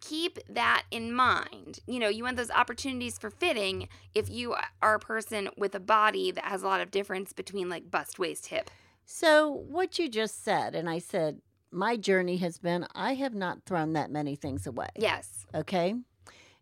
[0.00, 1.80] keep that in mind.
[1.86, 5.80] You know, you want those opportunities for fitting if you are a person with a
[5.80, 8.70] body that has a lot of difference between like bust, waist, hip.
[9.04, 13.64] So, what you just said, and I said, my journey has been I have not
[13.64, 14.88] thrown that many things away.
[14.96, 15.46] Yes.
[15.54, 15.94] Okay.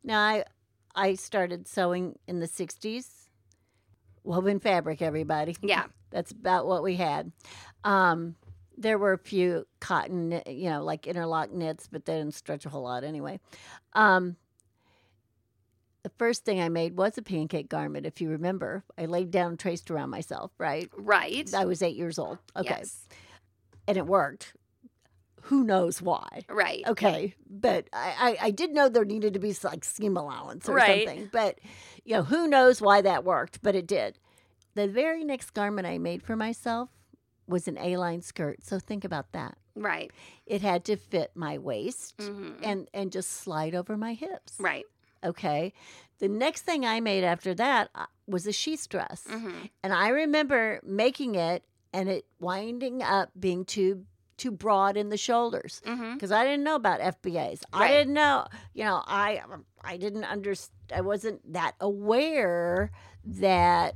[0.03, 0.45] Now, I,
[0.95, 3.29] I started sewing in the 60s,
[4.23, 5.57] woven fabric, everybody.
[5.63, 5.87] Yeah.
[6.11, 7.33] That's about what we had.
[7.83, 8.37] Um,
[8.77, 12.69] there were a few cotton, you know, like interlock knits, but they didn't stretch a
[12.69, 13.41] whole lot anyway.
[13.93, 14.37] Um,
[16.03, 18.85] the first thing I made was a pancake garment, if you remember.
[18.99, 20.91] I laid down and traced around myself, right?
[20.97, 21.53] Right.
[21.55, 22.39] I was eight years old.
[22.57, 22.69] Okay.
[22.79, 23.07] Yes.
[23.89, 24.55] And it worked.
[25.49, 26.45] Who knows why?
[26.49, 26.83] Right.
[26.87, 30.75] Okay, but I, I, I did know there needed to be like seam allowance or
[30.75, 31.07] Right.
[31.07, 31.29] something.
[31.31, 31.59] But
[32.05, 33.61] you know, who knows why that worked?
[33.63, 34.19] But it did.
[34.75, 36.89] The very next garment I made for myself
[37.47, 38.65] was an A-line skirt.
[38.65, 39.57] So think about that.
[39.77, 40.11] Right.
[40.47, 44.55] It had to fit my waist hmm and and just slide over my hips.
[44.59, 44.85] Right.
[45.25, 45.73] Okay.
[46.19, 49.25] The next thing I made after that uh, was a sheath dress.
[49.29, 54.05] hmm And I remember making it and it winding up being too
[54.37, 55.81] too broad in the shoulders
[56.15, 57.63] because I didn't know about FBAs.
[57.73, 59.41] I didn't know, you know, I
[59.83, 60.73] I didn't understand.
[60.95, 62.91] I wasn't that aware
[63.25, 63.95] that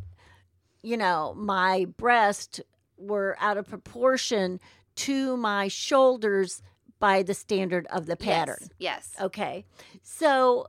[0.82, 2.60] you know my breasts
[2.98, 4.60] were out of proportion
[4.96, 6.62] to my shoulders
[6.98, 8.58] by the standard of the pattern.
[8.78, 9.12] Yes.
[9.14, 9.24] yes.
[9.26, 9.64] Okay,
[10.02, 10.66] so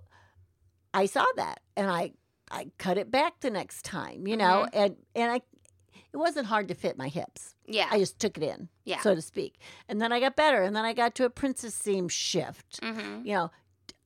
[0.94, 2.14] I saw that and I
[2.52, 4.78] I cut it back the next time, you know, Mm-hmm.
[4.84, 5.42] and and I
[6.12, 7.54] it wasn't hard to fit my hips.
[7.68, 7.88] Yeah.
[7.92, 9.00] I just took it in, Yeah.
[9.02, 9.60] so to speak.
[9.88, 10.64] And then I got better.
[10.64, 12.80] And then I got to a princess seam shift.
[12.84, 13.52] hmm You know,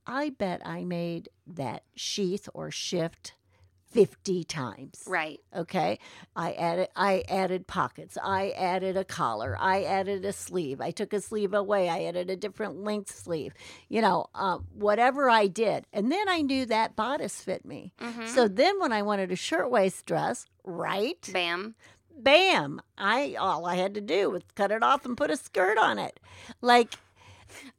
[0.05, 3.35] I bet I made that sheath or shift
[3.93, 5.03] 50 times.
[5.07, 5.39] Right.
[5.55, 5.99] Okay.
[6.35, 8.17] I added I added pockets.
[8.21, 9.55] I added a collar.
[9.59, 10.81] I added a sleeve.
[10.81, 11.89] I took a sleeve away.
[11.89, 13.53] I added a different length sleeve.
[13.89, 15.85] You know, um, whatever I did.
[15.93, 17.93] And then I knew that bodice fit me.
[17.99, 21.29] hmm So then when I wanted a shirtwaist dress, right?
[21.31, 21.75] Bam.
[22.15, 25.77] bam i all i had to do was cut it off and put a skirt
[25.79, 26.19] on it
[26.61, 26.93] like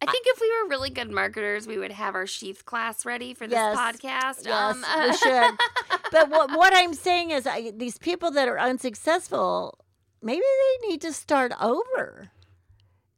[0.01, 3.35] I think if we were really good marketers, we would have our sheath class ready
[3.35, 3.77] for this Yes.
[3.77, 4.47] podcast.
[4.47, 5.33] yes Um, we should
[6.15, 9.79] but what, what i'm saying is I, these people that are unsuccessful
[10.23, 12.31] maybe they need to start over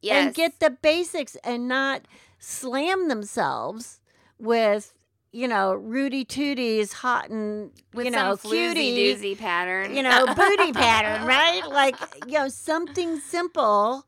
[0.02, 0.26] yes.
[0.26, 2.02] and get the basics and not
[2.38, 4.00] slam themselves
[4.38, 4.94] with
[5.32, 9.94] you know rudy tooties hot and with you know cutie doozy pattern.
[9.94, 11.62] you know, booty pattern, right?
[11.68, 14.06] Like, you know, something simple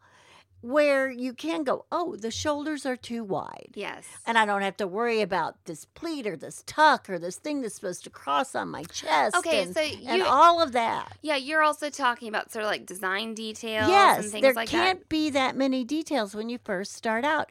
[0.60, 3.70] where you can go, oh, the shoulders are too wide.
[3.74, 4.04] Yes.
[4.26, 7.62] And I don't have to worry about this pleat or this tuck or this thing
[7.62, 9.36] that's supposed to cross on my chest.
[9.36, 11.12] Okay, and, so and you- all of that.
[11.22, 14.68] Yeah, you're also talking about sort of like design details and Yes, things there like
[14.68, 17.50] can't be that many details when you first start out.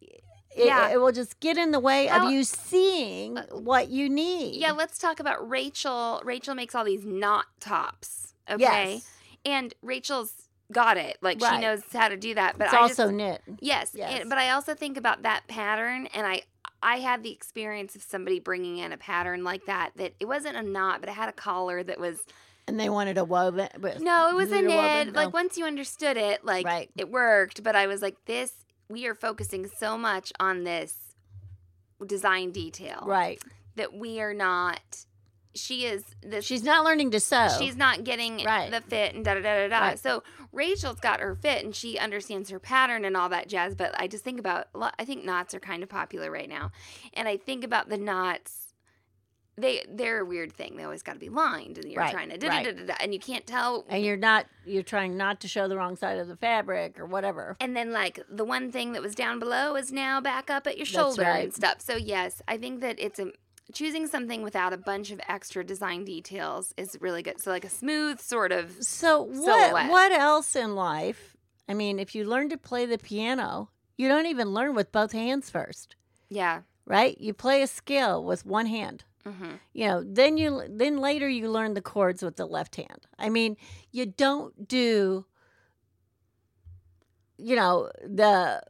[0.00, 0.88] It, Yeah.
[0.90, 4.56] it will just get in the way of you seeing Uh, what you need.
[4.56, 6.20] Yeah, let's talk about Rachel.
[6.24, 8.34] Rachel makes all these knot tops.
[8.50, 8.94] Okay.
[8.94, 9.10] Yes.
[9.44, 11.18] And Rachel's got it.
[11.20, 12.58] Like she knows how to do that.
[12.58, 13.42] But it's I also just, knit.
[13.60, 14.24] Yes, Yes.
[14.28, 16.42] but I also think about that pattern, and I
[16.82, 19.90] I had the experience of somebody bringing in a pattern like that.
[19.96, 22.20] That it wasn't a knot, but it had a collar that was
[22.66, 23.68] And they wanted a woven.
[24.00, 25.06] no, it was a knit woven?
[25.08, 25.14] knit.
[25.16, 26.90] Like once you understood it, like Right.
[26.96, 27.62] it worked.
[27.62, 28.52] But I was like, this.
[28.88, 30.94] We are focusing so much on this
[32.06, 33.40] design detail, Right.
[33.76, 35.04] That we are not.
[35.54, 36.44] She is this.
[36.44, 37.48] She's not learning to sew.
[37.58, 38.70] She's not getting Right.
[38.70, 39.80] the fit and da da da da da.
[39.80, 39.98] Right.
[39.98, 43.74] So Rachel's got her fit and she understands her pattern and all that jazz.
[43.74, 46.70] But I just think about, I think knots are kind of popular right now,
[47.14, 48.68] and I think about the knots
[49.58, 50.76] they they're a weird thing.
[50.76, 52.64] They always got to be lined, and you're Right, trying to right.
[52.64, 53.84] da-da-da-da-da, and you can't tell.
[53.90, 57.04] and you're not you're trying not to show the wrong side of the fabric or
[57.04, 57.56] whatever.
[57.60, 60.78] And then like the one thing that was down below is now back up at
[60.78, 61.80] your shoulder and stuff.
[61.82, 63.32] So yes, I think that it's a
[63.72, 67.40] choosing something without a bunch of extra design details is really good.
[67.40, 69.90] So like a smooth sort of So what Silhouette.
[69.90, 71.36] what else in life?
[71.68, 75.12] I mean, if you learn to play the piano, you don't even learn with both
[75.12, 75.94] hands first,
[76.28, 76.62] yeah.
[76.86, 77.16] right?
[77.20, 79.04] You play a scale with one hand.
[79.24, 83.06] hmm You know, then you then later you learn the chords with the left hand.
[83.18, 83.56] I mean,
[83.92, 85.26] you don't do
[87.42, 88.62] you know, the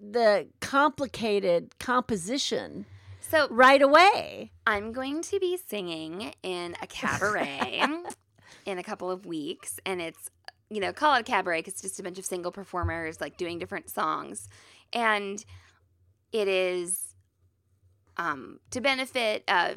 [0.00, 2.86] the complicated composition
[3.30, 4.50] So right away.
[4.66, 7.82] I'm going to be singing in a cabaret
[8.66, 10.30] in a couple of weeks, and it's
[10.68, 13.36] you know call it a cabaret because it's just a bunch of single performers like
[13.36, 14.48] doing different songs,
[14.92, 15.44] and
[16.32, 17.14] it is
[18.16, 19.74] um to benefit uh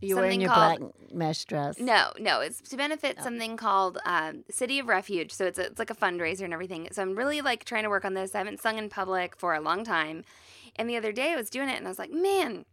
[0.00, 1.78] You're wearing your called- black mesh dress.
[1.78, 3.22] no no it's to benefit Oh.
[3.22, 6.88] something called um, City of Refuge, so it's a, it's like a fundraiser and everything.
[6.92, 8.34] So I'm really like trying to work on this.
[8.34, 10.24] I haven't sung in public for a long time,
[10.74, 12.64] and the other day I was doing it and I was like, man,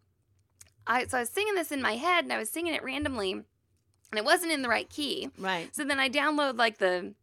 [0.88, 3.32] I so I was singing this in my head and I was singing it randomly,
[3.34, 3.44] and
[4.14, 5.30] it wasn't in the right key.
[5.38, 5.74] Right.
[5.76, 7.14] So then I download like the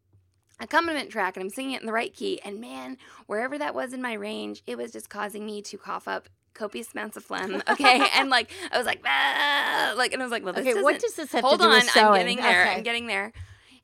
[0.61, 2.41] accompaniment track and I'm singing it in the right key.
[2.45, 6.07] And man, wherever that was in my range, it was just causing me to cough
[6.07, 7.63] up copious amounts of phlegm.
[7.69, 8.07] Okay.
[8.15, 10.99] and like, I was like, "Ah," like, and I was like, well, this Okay, what
[11.01, 11.77] does this have hold to do on.
[11.77, 12.05] with sewing?
[12.05, 12.63] Hold on, I'm getting there.
[12.63, 12.75] Okay.
[12.77, 13.33] I'm getting there.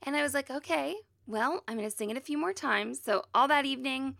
[0.03, 2.99] And I was like, okay, well, I'm going to sing it a few more times.
[3.03, 4.15] So all that evening,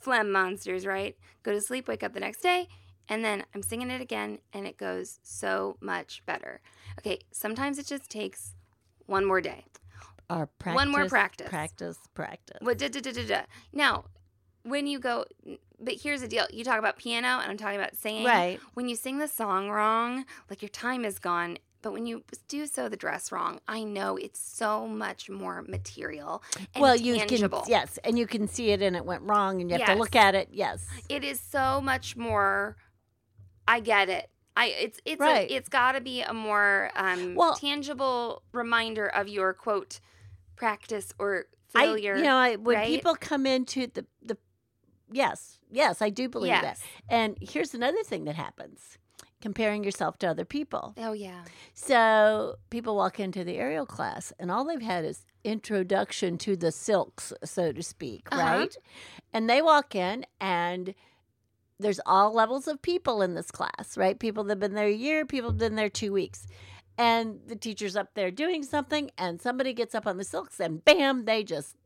[0.00, 1.16] phlegm monsters, right?
[1.42, 2.68] Go to sleep, wake up the next day.
[3.08, 6.60] And then I'm singing it again, and it goes so much better.
[6.98, 8.54] Okay, sometimes it just takes
[9.06, 9.64] one more day.
[10.30, 11.48] Or practice, One more practice.
[11.48, 12.58] Practice, practice.
[12.60, 13.40] What da, da, da, da, da.
[13.72, 14.04] Now,
[14.62, 15.24] when you go,
[15.80, 18.26] but here's the deal: you talk about piano, and I'm talking about singing.
[18.26, 18.60] Right.
[18.74, 21.58] When you sing the song wrong, like your time is gone.
[21.80, 26.42] But when you do sew the dress wrong, I know it's so much more material
[26.74, 27.60] and well, you tangible.
[27.60, 29.94] can yes, and you can see it, and it went wrong, and you have to
[29.94, 30.48] look at it.
[30.50, 30.84] Yes.
[31.08, 32.76] It is so much more.
[33.68, 34.28] I get it.
[34.56, 35.48] I it's it's Right.
[35.48, 40.00] a, it's got to be a more um, Well- tangible reminder of your quote
[40.56, 42.16] practice or I, failure.
[42.16, 42.88] you know, I, when right?
[42.88, 44.36] people come into the the,
[45.12, 46.78] yes, yes, I do believe that.
[47.08, 48.98] And here's another thing that happens:
[49.40, 50.94] comparing yourself to other people.
[50.96, 51.42] Oh yeah.
[51.74, 56.72] So people walk into the aerial class, and all they've had is introduction to the
[56.72, 58.42] silks, so to speak, Uh-huh.
[58.42, 58.76] right?
[59.32, 60.94] And they walk in, and
[61.80, 64.18] there's all levels of people in this class, right?
[64.18, 66.46] People that have been there a year, people have been there two weeks.
[66.96, 70.84] And the teacher's up there doing something, and somebody gets up on the silks, and
[70.84, 71.76] bam, they just,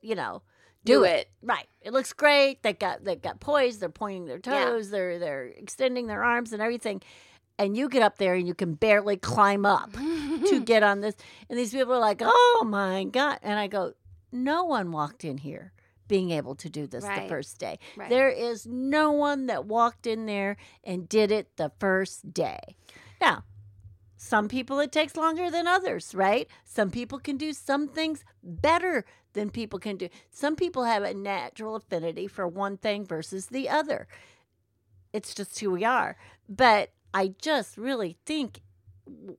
[0.00, 0.40] you know,
[0.84, 1.10] do, Do it.
[1.12, 1.30] it.
[1.42, 1.66] Right.
[1.82, 2.62] It looks great.
[2.62, 3.78] They got they got poise.
[3.78, 4.64] They're pointing their Yeah.
[4.70, 4.88] toes.
[4.90, 7.02] They're they're extending their arms and everything.
[7.58, 11.14] And you get up there and you can barely climb up to get on this.
[11.50, 13.92] And these people are like, "Oh my god!" And I go,
[14.32, 15.72] "No one walked in here
[16.12, 17.78] being able to do this the first day.
[17.96, 18.10] Right.
[18.10, 22.60] There is no one that walked in there and did it the first day."
[23.18, 23.44] Now,
[24.18, 26.46] some people it takes longer than others, right?
[26.64, 30.10] Some people can do some things better than people can do.
[30.30, 34.06] Some people have a natural affinity for one thing versus the other.
[35.14, 36.18] It's just who we are.
[36.46, 38.60] But I just really think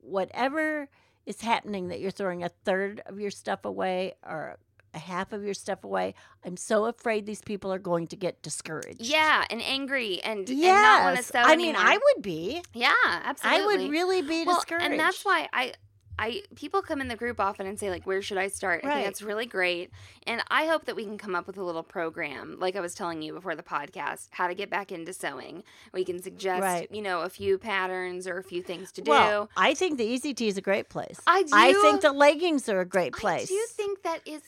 [0.01, 0.89] whatever
[1.27, 4.57] is happening that you're throwing a third of your stuff away or
[4.93, 6.13] a half of your stuff away,
[6.45, 9.01] I'm so afraid these people are going to get discouraged.
[9.01, 10.75] Yeah, and angry and, Yes.
[10.75, 11.75] and not want to sew I mean.
[11.77, 12.61] I would be.
[12.73, 13.61] Yeah, absolutely.
[13.61, 14.85] I would really be well, discouraged.
[14.85, 15.73] and that's why I,
[16.19, 18.93] I people come in the group often and say like, "Where should I start?" I
[18.93, 19.89] think that's really great,
[20.27, 22.93] and I hope that we can come up with a little program, like I was
[22.93, 25.63] telling you before the podcast, how to get back into sewing.
[25.91, 26.87] We can suggest, Right.
[26.91, 29.09] you know, a few patterns or a few things to do.
[29.09, 31.19] Well, I think the Easy is a great place.
[31.25, 31.49] I do.
[31.51, 33.43] I think the leggings are a great place.
[33.51, 34.43] I do think that is.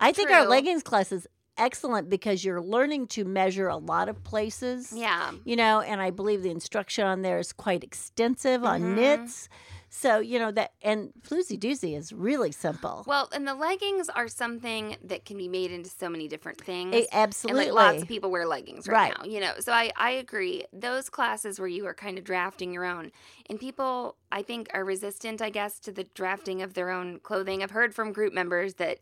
[0.00, 4.22] I think our leggings class is excellent because you're learning to measure a lot of
[4.22, 4.92] places.
[4.94, 5.32] Yeah.
[5.44, 8.94] You know, and I believe the instruction on there is quite extensive on Mhm.
[8.94, 9.48] knits.
[9.90, 13.04] So, you know, that and floozy doozy is really simple.
[13.06, 16.94] Well, and the leggings are something that can be made into so many different things.
[16.94, 17.64] Eh, absolutely.
[17.68, 19.14] And like lots of people wear leggings right, Right.
[19.18, 19.54] now, you know.
[19.60, 20.64] So I, I agree.
[20.74, 23.10] Those classes where you are kind of drafting your own,
[23.48, 27.62] and people I think are resistant, I guess, to the drafting of their own clothing.
[27.62, 28.98] I've heard from group members that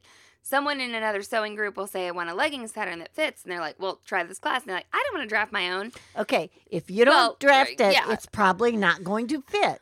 [0.46, 3.42] someone in another sewing group will say, I want a leggings pattern that fits.
[3.42, 4.60] And they're like, well, try this class.
[4.62, 5.90] And they're like, I don't want to draft my own.
[6.16, 8.12] Okay, if you don't Well, draft it, yeah.
[8.12, 9.80] it's probably not going to fit.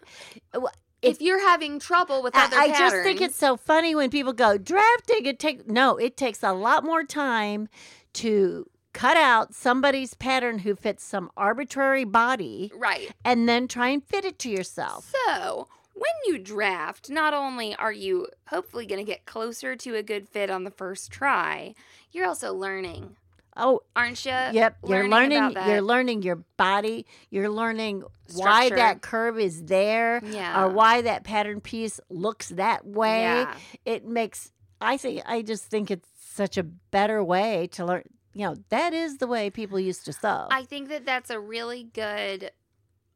[0.55, 0.73] Wh-
[1.03, 4.33] If, you're having trouble with other I, I just think it's so funny when people
[4.33, 5.27] go drafting.
[5.27, 7.69] It take no, it takes a lot more time
[8.15, 13.11] to cut out somebody's pattern who fits some arbitrary body Right.
[13.25, 15.13] and then try and fit it to yourself.
[15.27, 20.03] So, when you draft, not only are you hopefully going to get closer to a
[20.03, 21.75] good fit on the first try,
[22.13, 23.17] you're also learning,
[23.57, 24.33] Oh, aren't you?
[24.33, 24.77] yep.
[24.87, 25.39] You're learning learning.
[25.39, 25.69] about that.
[25.69, 27.07] You're learning your body.
[27.31, 28.03] You're learning
[28.35, 30.61] why that curve is there, Yeah.
[30.65, 33.21] or why that pattern piece looks that way.
[33.23, 33.55] Yeah.
[33.85, 34.51] It makes.
[34.81, 35.23] I think.
[35.25, 38.03] I just think it's such a better way to learn.
[38.35, 40.49] You know, that is the way people used to sew.
[40.51, 42.51] I think that that's a really good,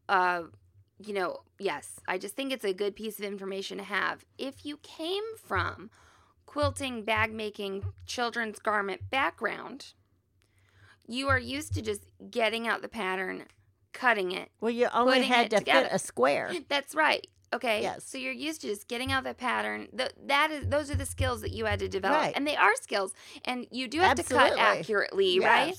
[0.08, 0.42] uh,
[0.98, 4.24] you know, yes, I just think it's a good piece of information to have.
[4.36, 5.90] If you came from
[6.46, 9.92] quilting, bag making, children's garment background,
[11.06, 13.44] you are used to just getting out the pattern,
[13.92, 14.50] cutting it.
[14.60, 15.88] well, you only had to together.
[15.88, 16.52] fit a square.
[16.68, 17.26] That's right.
[17.52, 17.80] Okay.
[17.82, 18.04] Yes.
[18.04, 19.88] So you're used to just getting out the pattern.
[19.96, 22.18] Th- that is those are the skills that you had to develop.
[22.20, 22.32] Right.
[22.36, 23.14] And they are skills.
[23.44, 25.74] And you do have to cut accurately, right?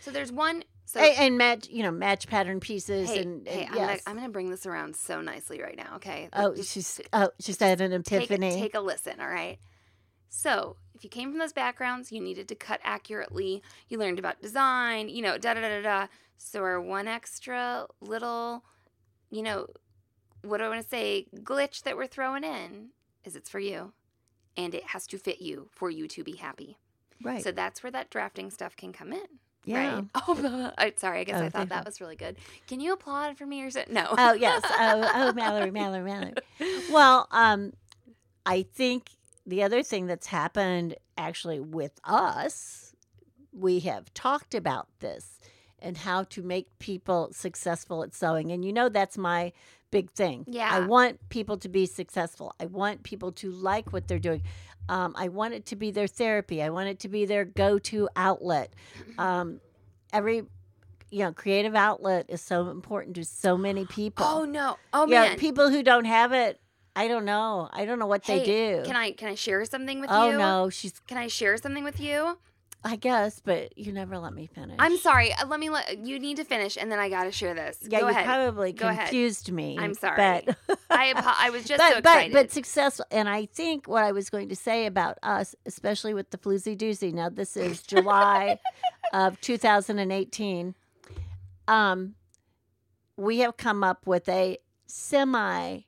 [0.00, 3.64] So there's one so and, and match, you know, match pattern pieces hey, and, hey,
[3.64, 4.02] and I'm, gonna, yes.
[4.06, 6.28] I'm gonna bring this around so nicely right now, okay?
[6.32, 8.58] oh, Just she's oh, she's had an take, epiphany.
[8.60, 9.58] take a listen, all right?
[10.28, 13.62] So, if you came from those backgrounds, you needed to cut accurately.
[13.88, 16.06] You learned about design, you know, da da da da da.
[16.38, 18.64] So, our one extra little,
[19.30, 19.66] you know,
[20.42, 22.90] what do I want to say, glitch that we're throwing in
[23.24, 23.92] is it's for you,
[24.56, 26.78] and it has to fit you for you to be happy.
[27.22, 27.42] right.
[27.42, 29.26] So that's where that drafting stuff can come in.
[29.66, 29.94] Yeah.
[30.00, 30.04] Right?
[30.14, 31.20] Oh, I, sorry.
[31.20, 32.36] I guess Oh, I thought that was really good.
[32.66, 33.92] Can you applaud for me or something?
[33.92, 34.14] No.
[34.16, 34.62] Oh yes.
[34.64, 36.34] Oh, oh, Mallory, Mallory, Mallory.
[36.90, 37.72] Well, um,
[38.46, 39.10] I think
[39.44, 42.94] the other thing that's happened actually with us,
[43.52, 45.38] we have talked about this
[45.80, 49.52] and how to make people successful at sewing, and you know that's my
[49.90, 50.44] big thing.
[50.46, 50.68] Yeah.
[50.70, 52.54] I want people to be successful.
[52.60, 54.42] I want people to like what they're doing.
[54.88, 56.62] Um, I want it to be their therapy.
[56.62, 58.72] I want it to be their go-to outlet.
[59.18, 59.60] Um,
[60.12, 60.44] every
[61.10, 64.24] you know, creative outlet is so important to so many people.
[64.26, 64.76] Oh no.
[64.92, 65.38] Oh yeah, man.
[65.38, 66.60] people who don't have it,
[66.96, 67.68] I don't know.
[67.72, 68.82] I don't know what Hey, they do.
[68.84, 70.38] Can I can I share something with oh you?
[70.38, 70.98] no, she's.
[71.06, 72.38] Can I share something with you?
[72.88, 74.76] I guess, but you never let me finish.
[74.78, 75.32] I'm sorry.
[75.32, 77.78] Uh, Let me let you need to finish, and then I got to share this.
[77.82, 78.24] Yeah, Go you ahead.
[78.26, 79.06] probably Go ahead.
[79.08, 79.76] confused me.
[79.76, 80.16] I'm sorry.
[80.46, 80.56] but
[80.90, 82.32] I apo- I was just but, so but excited.
[82.32, 86.30] but successful, and I think what I was going to say about us, especially with
[86.30, 87.12] the floozy doozy.
[87.12, 88.60] Now this is July
[89.12, 90.74] of 2018.
[91.66, 92.14] Um,
[93.16, 95.80] we have come up with a semi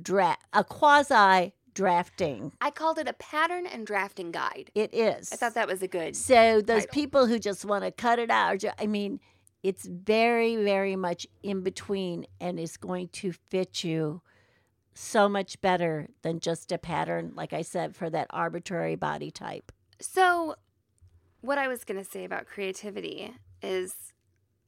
[0.00, 2.52] draft, a quasi drafting.
[2.60, 4.70] I called it a pattern and drafting guide.
[4.74, 5.30] It is.
[5.32, 6.16] I thought that was a good.
[6.16, 6.92] So those title.
[6.92, 9.20] people who just want to cut it out, or I mean,
[9.62, 14.22] it's very, very much in between, and is going to fit you
[14.94, 19.70] so much better than just a pattern, like I said, for that arbitrary body type.
[20.00, 20.56] So,
[21.42, 23.94] what I was going to say about creativity is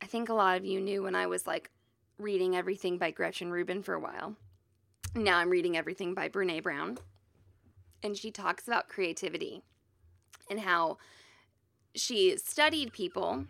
[0.03, 1.71] I think a lot of you knew when I was like
[2.19, 4.37] reading everything by Gretchen Rubin for a while.
[5.25, 6.99] Now I'm reading everything by Brene Brown.
[8.03, 9.63] And she talks about creativity
[10.49, 10.99] and how
[11.95, 13.45] she studied people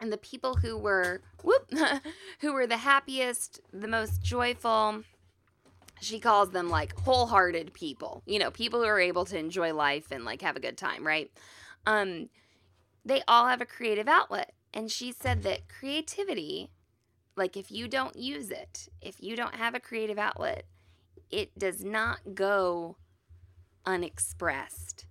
[0.00, 1.70] and the people who were whoop
[2.40, 5.02] who were the happiest, the most joyful,
[6.00, 10.10] she calls them like wholehearted people you know people who are able to enjoy life
[10.10, 11.30] and like have a good time right?
[11.86, 12.28] Um
[13.04, 14.52] they all have a creative outlet.
[14.74, 16.70] And she said that creativity
[17.36, 20.64] like if you don't use it if you don't have a creative outlet
[21.30, 22.96] it does not go
[23.84, 25.06] unexpressed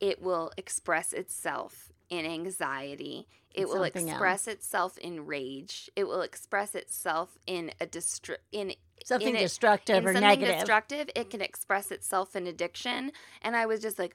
[0.00, 6.74] it will express itself in anxiety it will express itself in rage it will express
[6.74, 8.72] itself in a distr- in
[9.04, 10.56] Something in destructive in or something negative.
[10.56, 13.12] destructive, it can express itself in addiction.
[13.40, 14.14] And I was just like,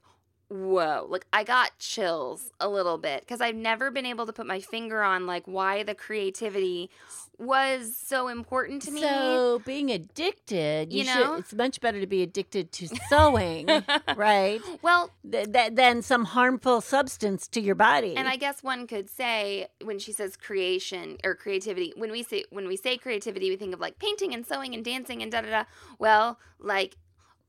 [0.49, 4.45] whoa, like I got chills a little bit because I've never been able to put
[4.45, 6.89] my finger on like why the creativity
[7.37, 9.01] was so important to me.
[9.01, 11.13] So being addicted, you, You know?
[11.35, 11.39] should.
[11.39, 13.67] It's much better to be addicted to sewing,
[14.15, 14.61] right?
[14.81, 18.15] well, Th- th- than some harmful substance to your body.
[18.15, 22.45] and I guess one could say when she says creation or creativity, when we say
[22.51, 25.41] when we say creativity, we think of like painting and sewing and dancing and da
[25.41, 25.63] da da.
[25.99, 26.95] Well, like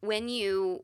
[0.01, 0.83] when you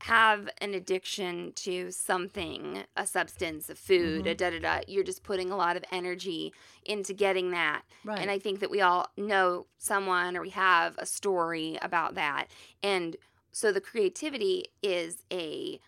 [0.00, 4.36] have an addiction to something, a substance, a food, a mm-hmm.
[4.36, 6.52] da da da, you're just putting a lot of energy
[6.84, 7.82] into getting that.
[8.04, 8.18] right.
[8.18, 12.46] And I think that we all know someone or we have a story about that.
[12.82, 13.16] And
[13.50, 15.80] so the creativity is a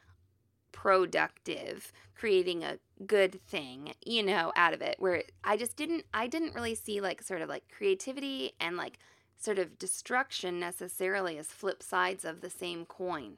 [0.72, 4.96] productive, creating a good thing, you know, out of it.
[4.98, 8.98] Where I just didn't, I didn't really see like sort of like creativity and like
[9.38, 13.36] sort of destruction necessarily as flip sides of the same coin.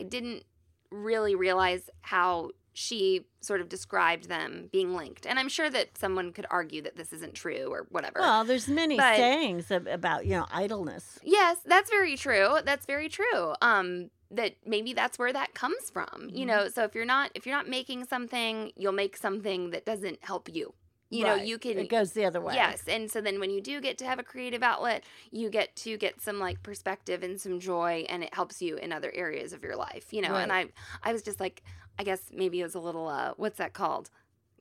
[0.00, 0.44] I didn't
[0.90, 5.26] really realize how she sort of described them being linked.
[5.26, 8.20] And I'm sure that someone could argue that this isn't true or whatever.
[8.20, 11.18] Well, there's many But- sayings about you know idleness.
[11.22, 12.58] Yes, that's very true.
[12.64, 13.54] That's very true.
[13.60, 16.28] Um that maybe that's where that comes from.
[16.30, 16.46] You Mhm.
[16.46, 20.24] know, so if you're not if you're not making something, you'll make something that doesn't
[20.24, 20.72] help you.
[21.10, 22.54] You know, you can It goes the other way.
[22.54, 25.74] Yes, and so then when you do get to have a creative outlet, you get
[25.76, 29.52] to get some like perspective and some joy and it helps you in other areas
[29.52, 30.36] of your life, you know.
[30.36, 30.66] And I
[31.02, 31.62] I was just like
[31.98, 34.08] I guess maybe it was a little uh what's that called?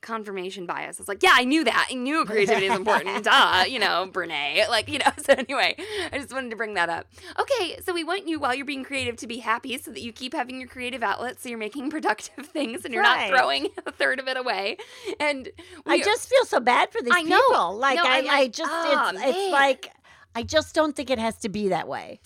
[0.01, 0.99] Confirmation bias.
[0.99, 1.87] It's like, yeah, I knew that.
[1.89, 3.23] I knew creativity is important.
[3.23, 4.67] Duh, you know, Brene.
[4.69, 5.75] Like, you know, so anyway,
[6.11, 7.07] I just wanted to bring that up.
[7.39, 10.11] Okay, so we want you while you're being creative to be happy so that you
[10.13, 13.29] keep having your creative outlets so you're making productive things and you're Right.
[13.31, 14.77] not throwing a third of it away.
[15.19, 15.49] And
[15.85, 17.39] I just feel so bad for these I know.
[17.49, 17.77] people.
[17.77, 19.91] Like No, I, I'm I just "Ah, it's it's like
[20.35, 22.19] I just don't think it has to be that way.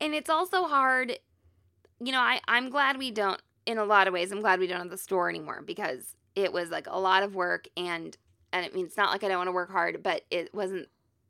[0.00, 1.18] and it's also hard
[2.00, 4.66] you know I, i'm glad we don't in a lot of ways i'm glad we
[4.66, 8.16] don't have the store anymore because it was like a lot of work and
[8.52, 10.86] and i mean it's not like i don't want to work hard but it wasn't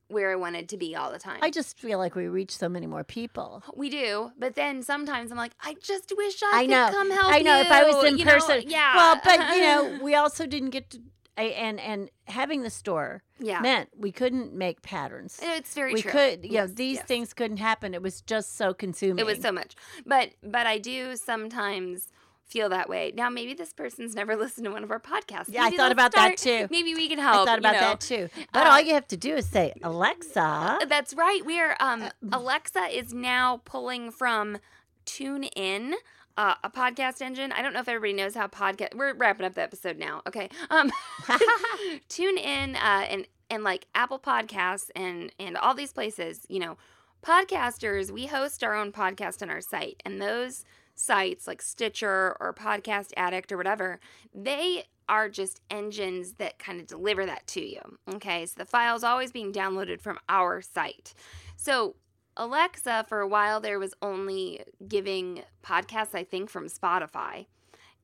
[0.08, 2.68] where i wanted to be all the time I just feel like we reach so
[2.68, 3.64] many more people.
[3.74, 6.88] we do but then sometimes i'm like i just wish i, I could know.
[6.92, 8.32] come help I know if I was in you know?
[8.34, 8.62] person.
[8.66, 11.00] yeah Well, but you know, we also didn't get to
[11.38, 15.38] I- and and having the store yeah meant we couldn't make patterns.
[15.42, 17.04] it's very we true could, you know, these yes.
[17.06, 17.92] things couldn't happen.
[17.92, 19.18] It was just so consuming.
[19.18, 19.76] It was so much.
[20.06, 22.08] But but I do sometimes
[22.46, 23.12] feel that way.
[23.14, 25.46] Now maybe this person's never listened to one of our podcasts.
[25.48, 26.68] Yeah, I thought about that too.
[26.70, 27.42] Maybe we can help.
[27.42, 27.80] I thought you about know.
[27.80, 28.28] that too.
[28.52, 30.78] But Uh, all you have to do is say, Alexa.
[30.88, 31.44] That's right.
[31.44, 34.58] We are um Uh, Alexa is now pulling from
[35.04, 35.94] TuneIn.
[36.38, 37.50] Uh, a podcast engine.
[37.52, 38.94] I don't know if everybody knows how podcast.
[38.94, 40.20] We're wrapping up the episode now.
[40.28, 40.50] Okay.
[40.68, 40.92] Um,
[42.08, 46.40] tune in uh, and and like Apple Podcasts and and all these places.
[46.48, 46.76] You know,
[47.24, 48.10] podcasters.
[48.10, 50.64] We host our own podcast on our site, and those
[50.96, 54.00] sites like Stitcher or Podcast Addict or whatever,
[54.34, 57.80] they are just engines that kind of deliver that to you.
[58.14, 61.14] Okay, so the file's always being downloaded from our site.
[61.56, 61.94] So
[62.36, 67.46] Alexa, for a while there, was only giving podcasts, I think, from Spotify.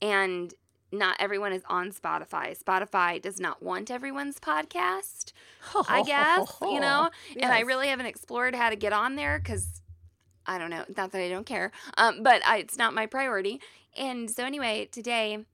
[0.01, 0.55] And
[0.91, 2.57] not everyone is on Spotify.
[2.59, 5.33] Spotify does not want everyone's podcast,
[5.89, 7.11] I guess, you know?
[7.41, 9.82] And I really haven't explored how to get on there because
[10.47, 10.85] I don't know.
[10.97, 13.61] Not that I don't care, um, but I, it's not my priority.
[13.97, 15.45] And so, anyway, today,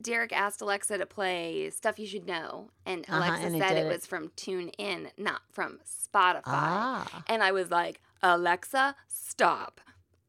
[0.00, 2.70] Derek asked Alexa to play Stuff You Should Know.
[2.86, 3.88] And Uh-huh, Alexa and said it it.
[3.88, 6.42] was from TuneIn, not from Spotify.
[6.46, 7.24] Ah.
[7.28, 9.80] And I was like, Alexa, stop.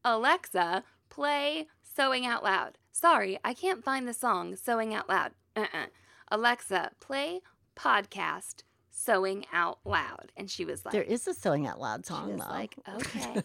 [0.04, 2.76] Alexa, play Sewing Out Loud.
[2.92, 5.32] Sorry, I can't find the song Sewing Out Loud.
[5.54, 5.86] Uh-uh.
[6.30, 7.40] Alexa, play
[7.76, 8.62] podcast
[8.98, 10.32] Sewing Out Loud.
[10.38, 12.50] And she was like, There is a Sewing Out Loud she song, was though.
[12.50, 13.42] like, okay.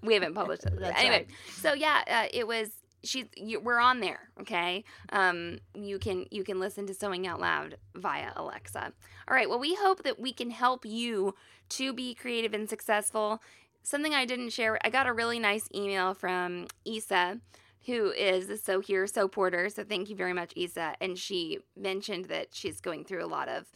[0.00, 0.74] we haven't published it.
[0.80, 1.26] Anyway, right.
[1.50, 2.70] so yeah, uh, it was.
[3.04, 3.26] She's.
[3.36, 4.30] You, we're on there.
[4.40, 4.84] Okay.
[5.10, 5.58] Um.
[5.74, 8.92] You can you can listen to Sewing Out Loud via Alexa.
[9.26, 9.48] All right.
[9.48, 11.34] Well, we hope that we can help you
[11.70, 13.42] to be creative and successful.
[13.82, 14.78] Something I didn't share.
[14.84, 17.40] I got a really nice email from Isa,
[17.86, 19.68] who is a So Here So Porter.
[19.68, 20.94] So thank you very much, Isa.
[21.00, 23.66] And she mentioned that she's going through a lot of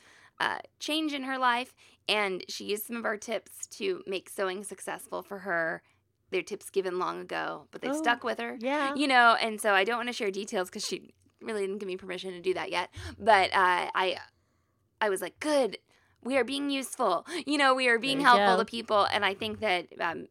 [0.41, 1.75] uh, change in her life,
[2.09, 5.83] and she used some of our tips to make sewing successful for her.
[6.31, 8.57] They're tips given long ago, but they Oh, stuck with her.
[8.61, 8.95] Yeah.
[8.97, 11.87] You know, and so I don't want to share details because she really didn't give
[11.87, 12.91] me permission to do that yet.
[13.19, 14.17] But uh, I,
[15.01, 15.79] I was like, good.
[16.25, 17.25] We are being useful.
[17.47, 18.63] You know, we are being helpful go.
[18.63, 20.27] to people, and I think that, um,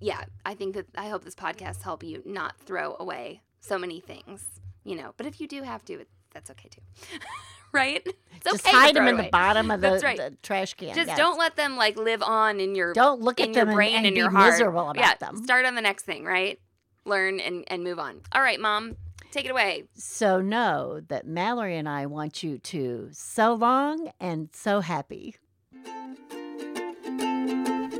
[0.00, 4.00] yeah, I think that I hope this podcast help you not throw away so many
[4.00, 4.44] things.
[4.82, 6.80] You know, but if you do have to, it, that's okay too,
[7.76, 8.06] right?
[8.36, 10.16] It's Just okay to hide them throw it in the bottom of the, right.
[10.16, 10.94] the trash can.
[10.94, 11.18] Just yes.
[11.18, 13.96] don't let them like live on in your Don't look in at your them brain
[13.96, 14.52] and, and, and your be heart.
[14.52, 15.42] miserable about yeah, them.
[15.42, 16.60] start on the next thing, right?
[17.04, 18.20] Learn and and move on.
[18.32, 18.96] All right, mom,
[19.30, 19.84] take it away.
[19.94, 25.36] So know that Mallory and I want you to so long and so happy.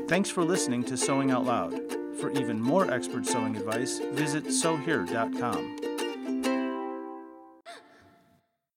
[0.07, 1.73] Thanks for listening to Sewing Out Loud.
[2.19, 5.96] For even more expert sewing advice, visit sewhere.com.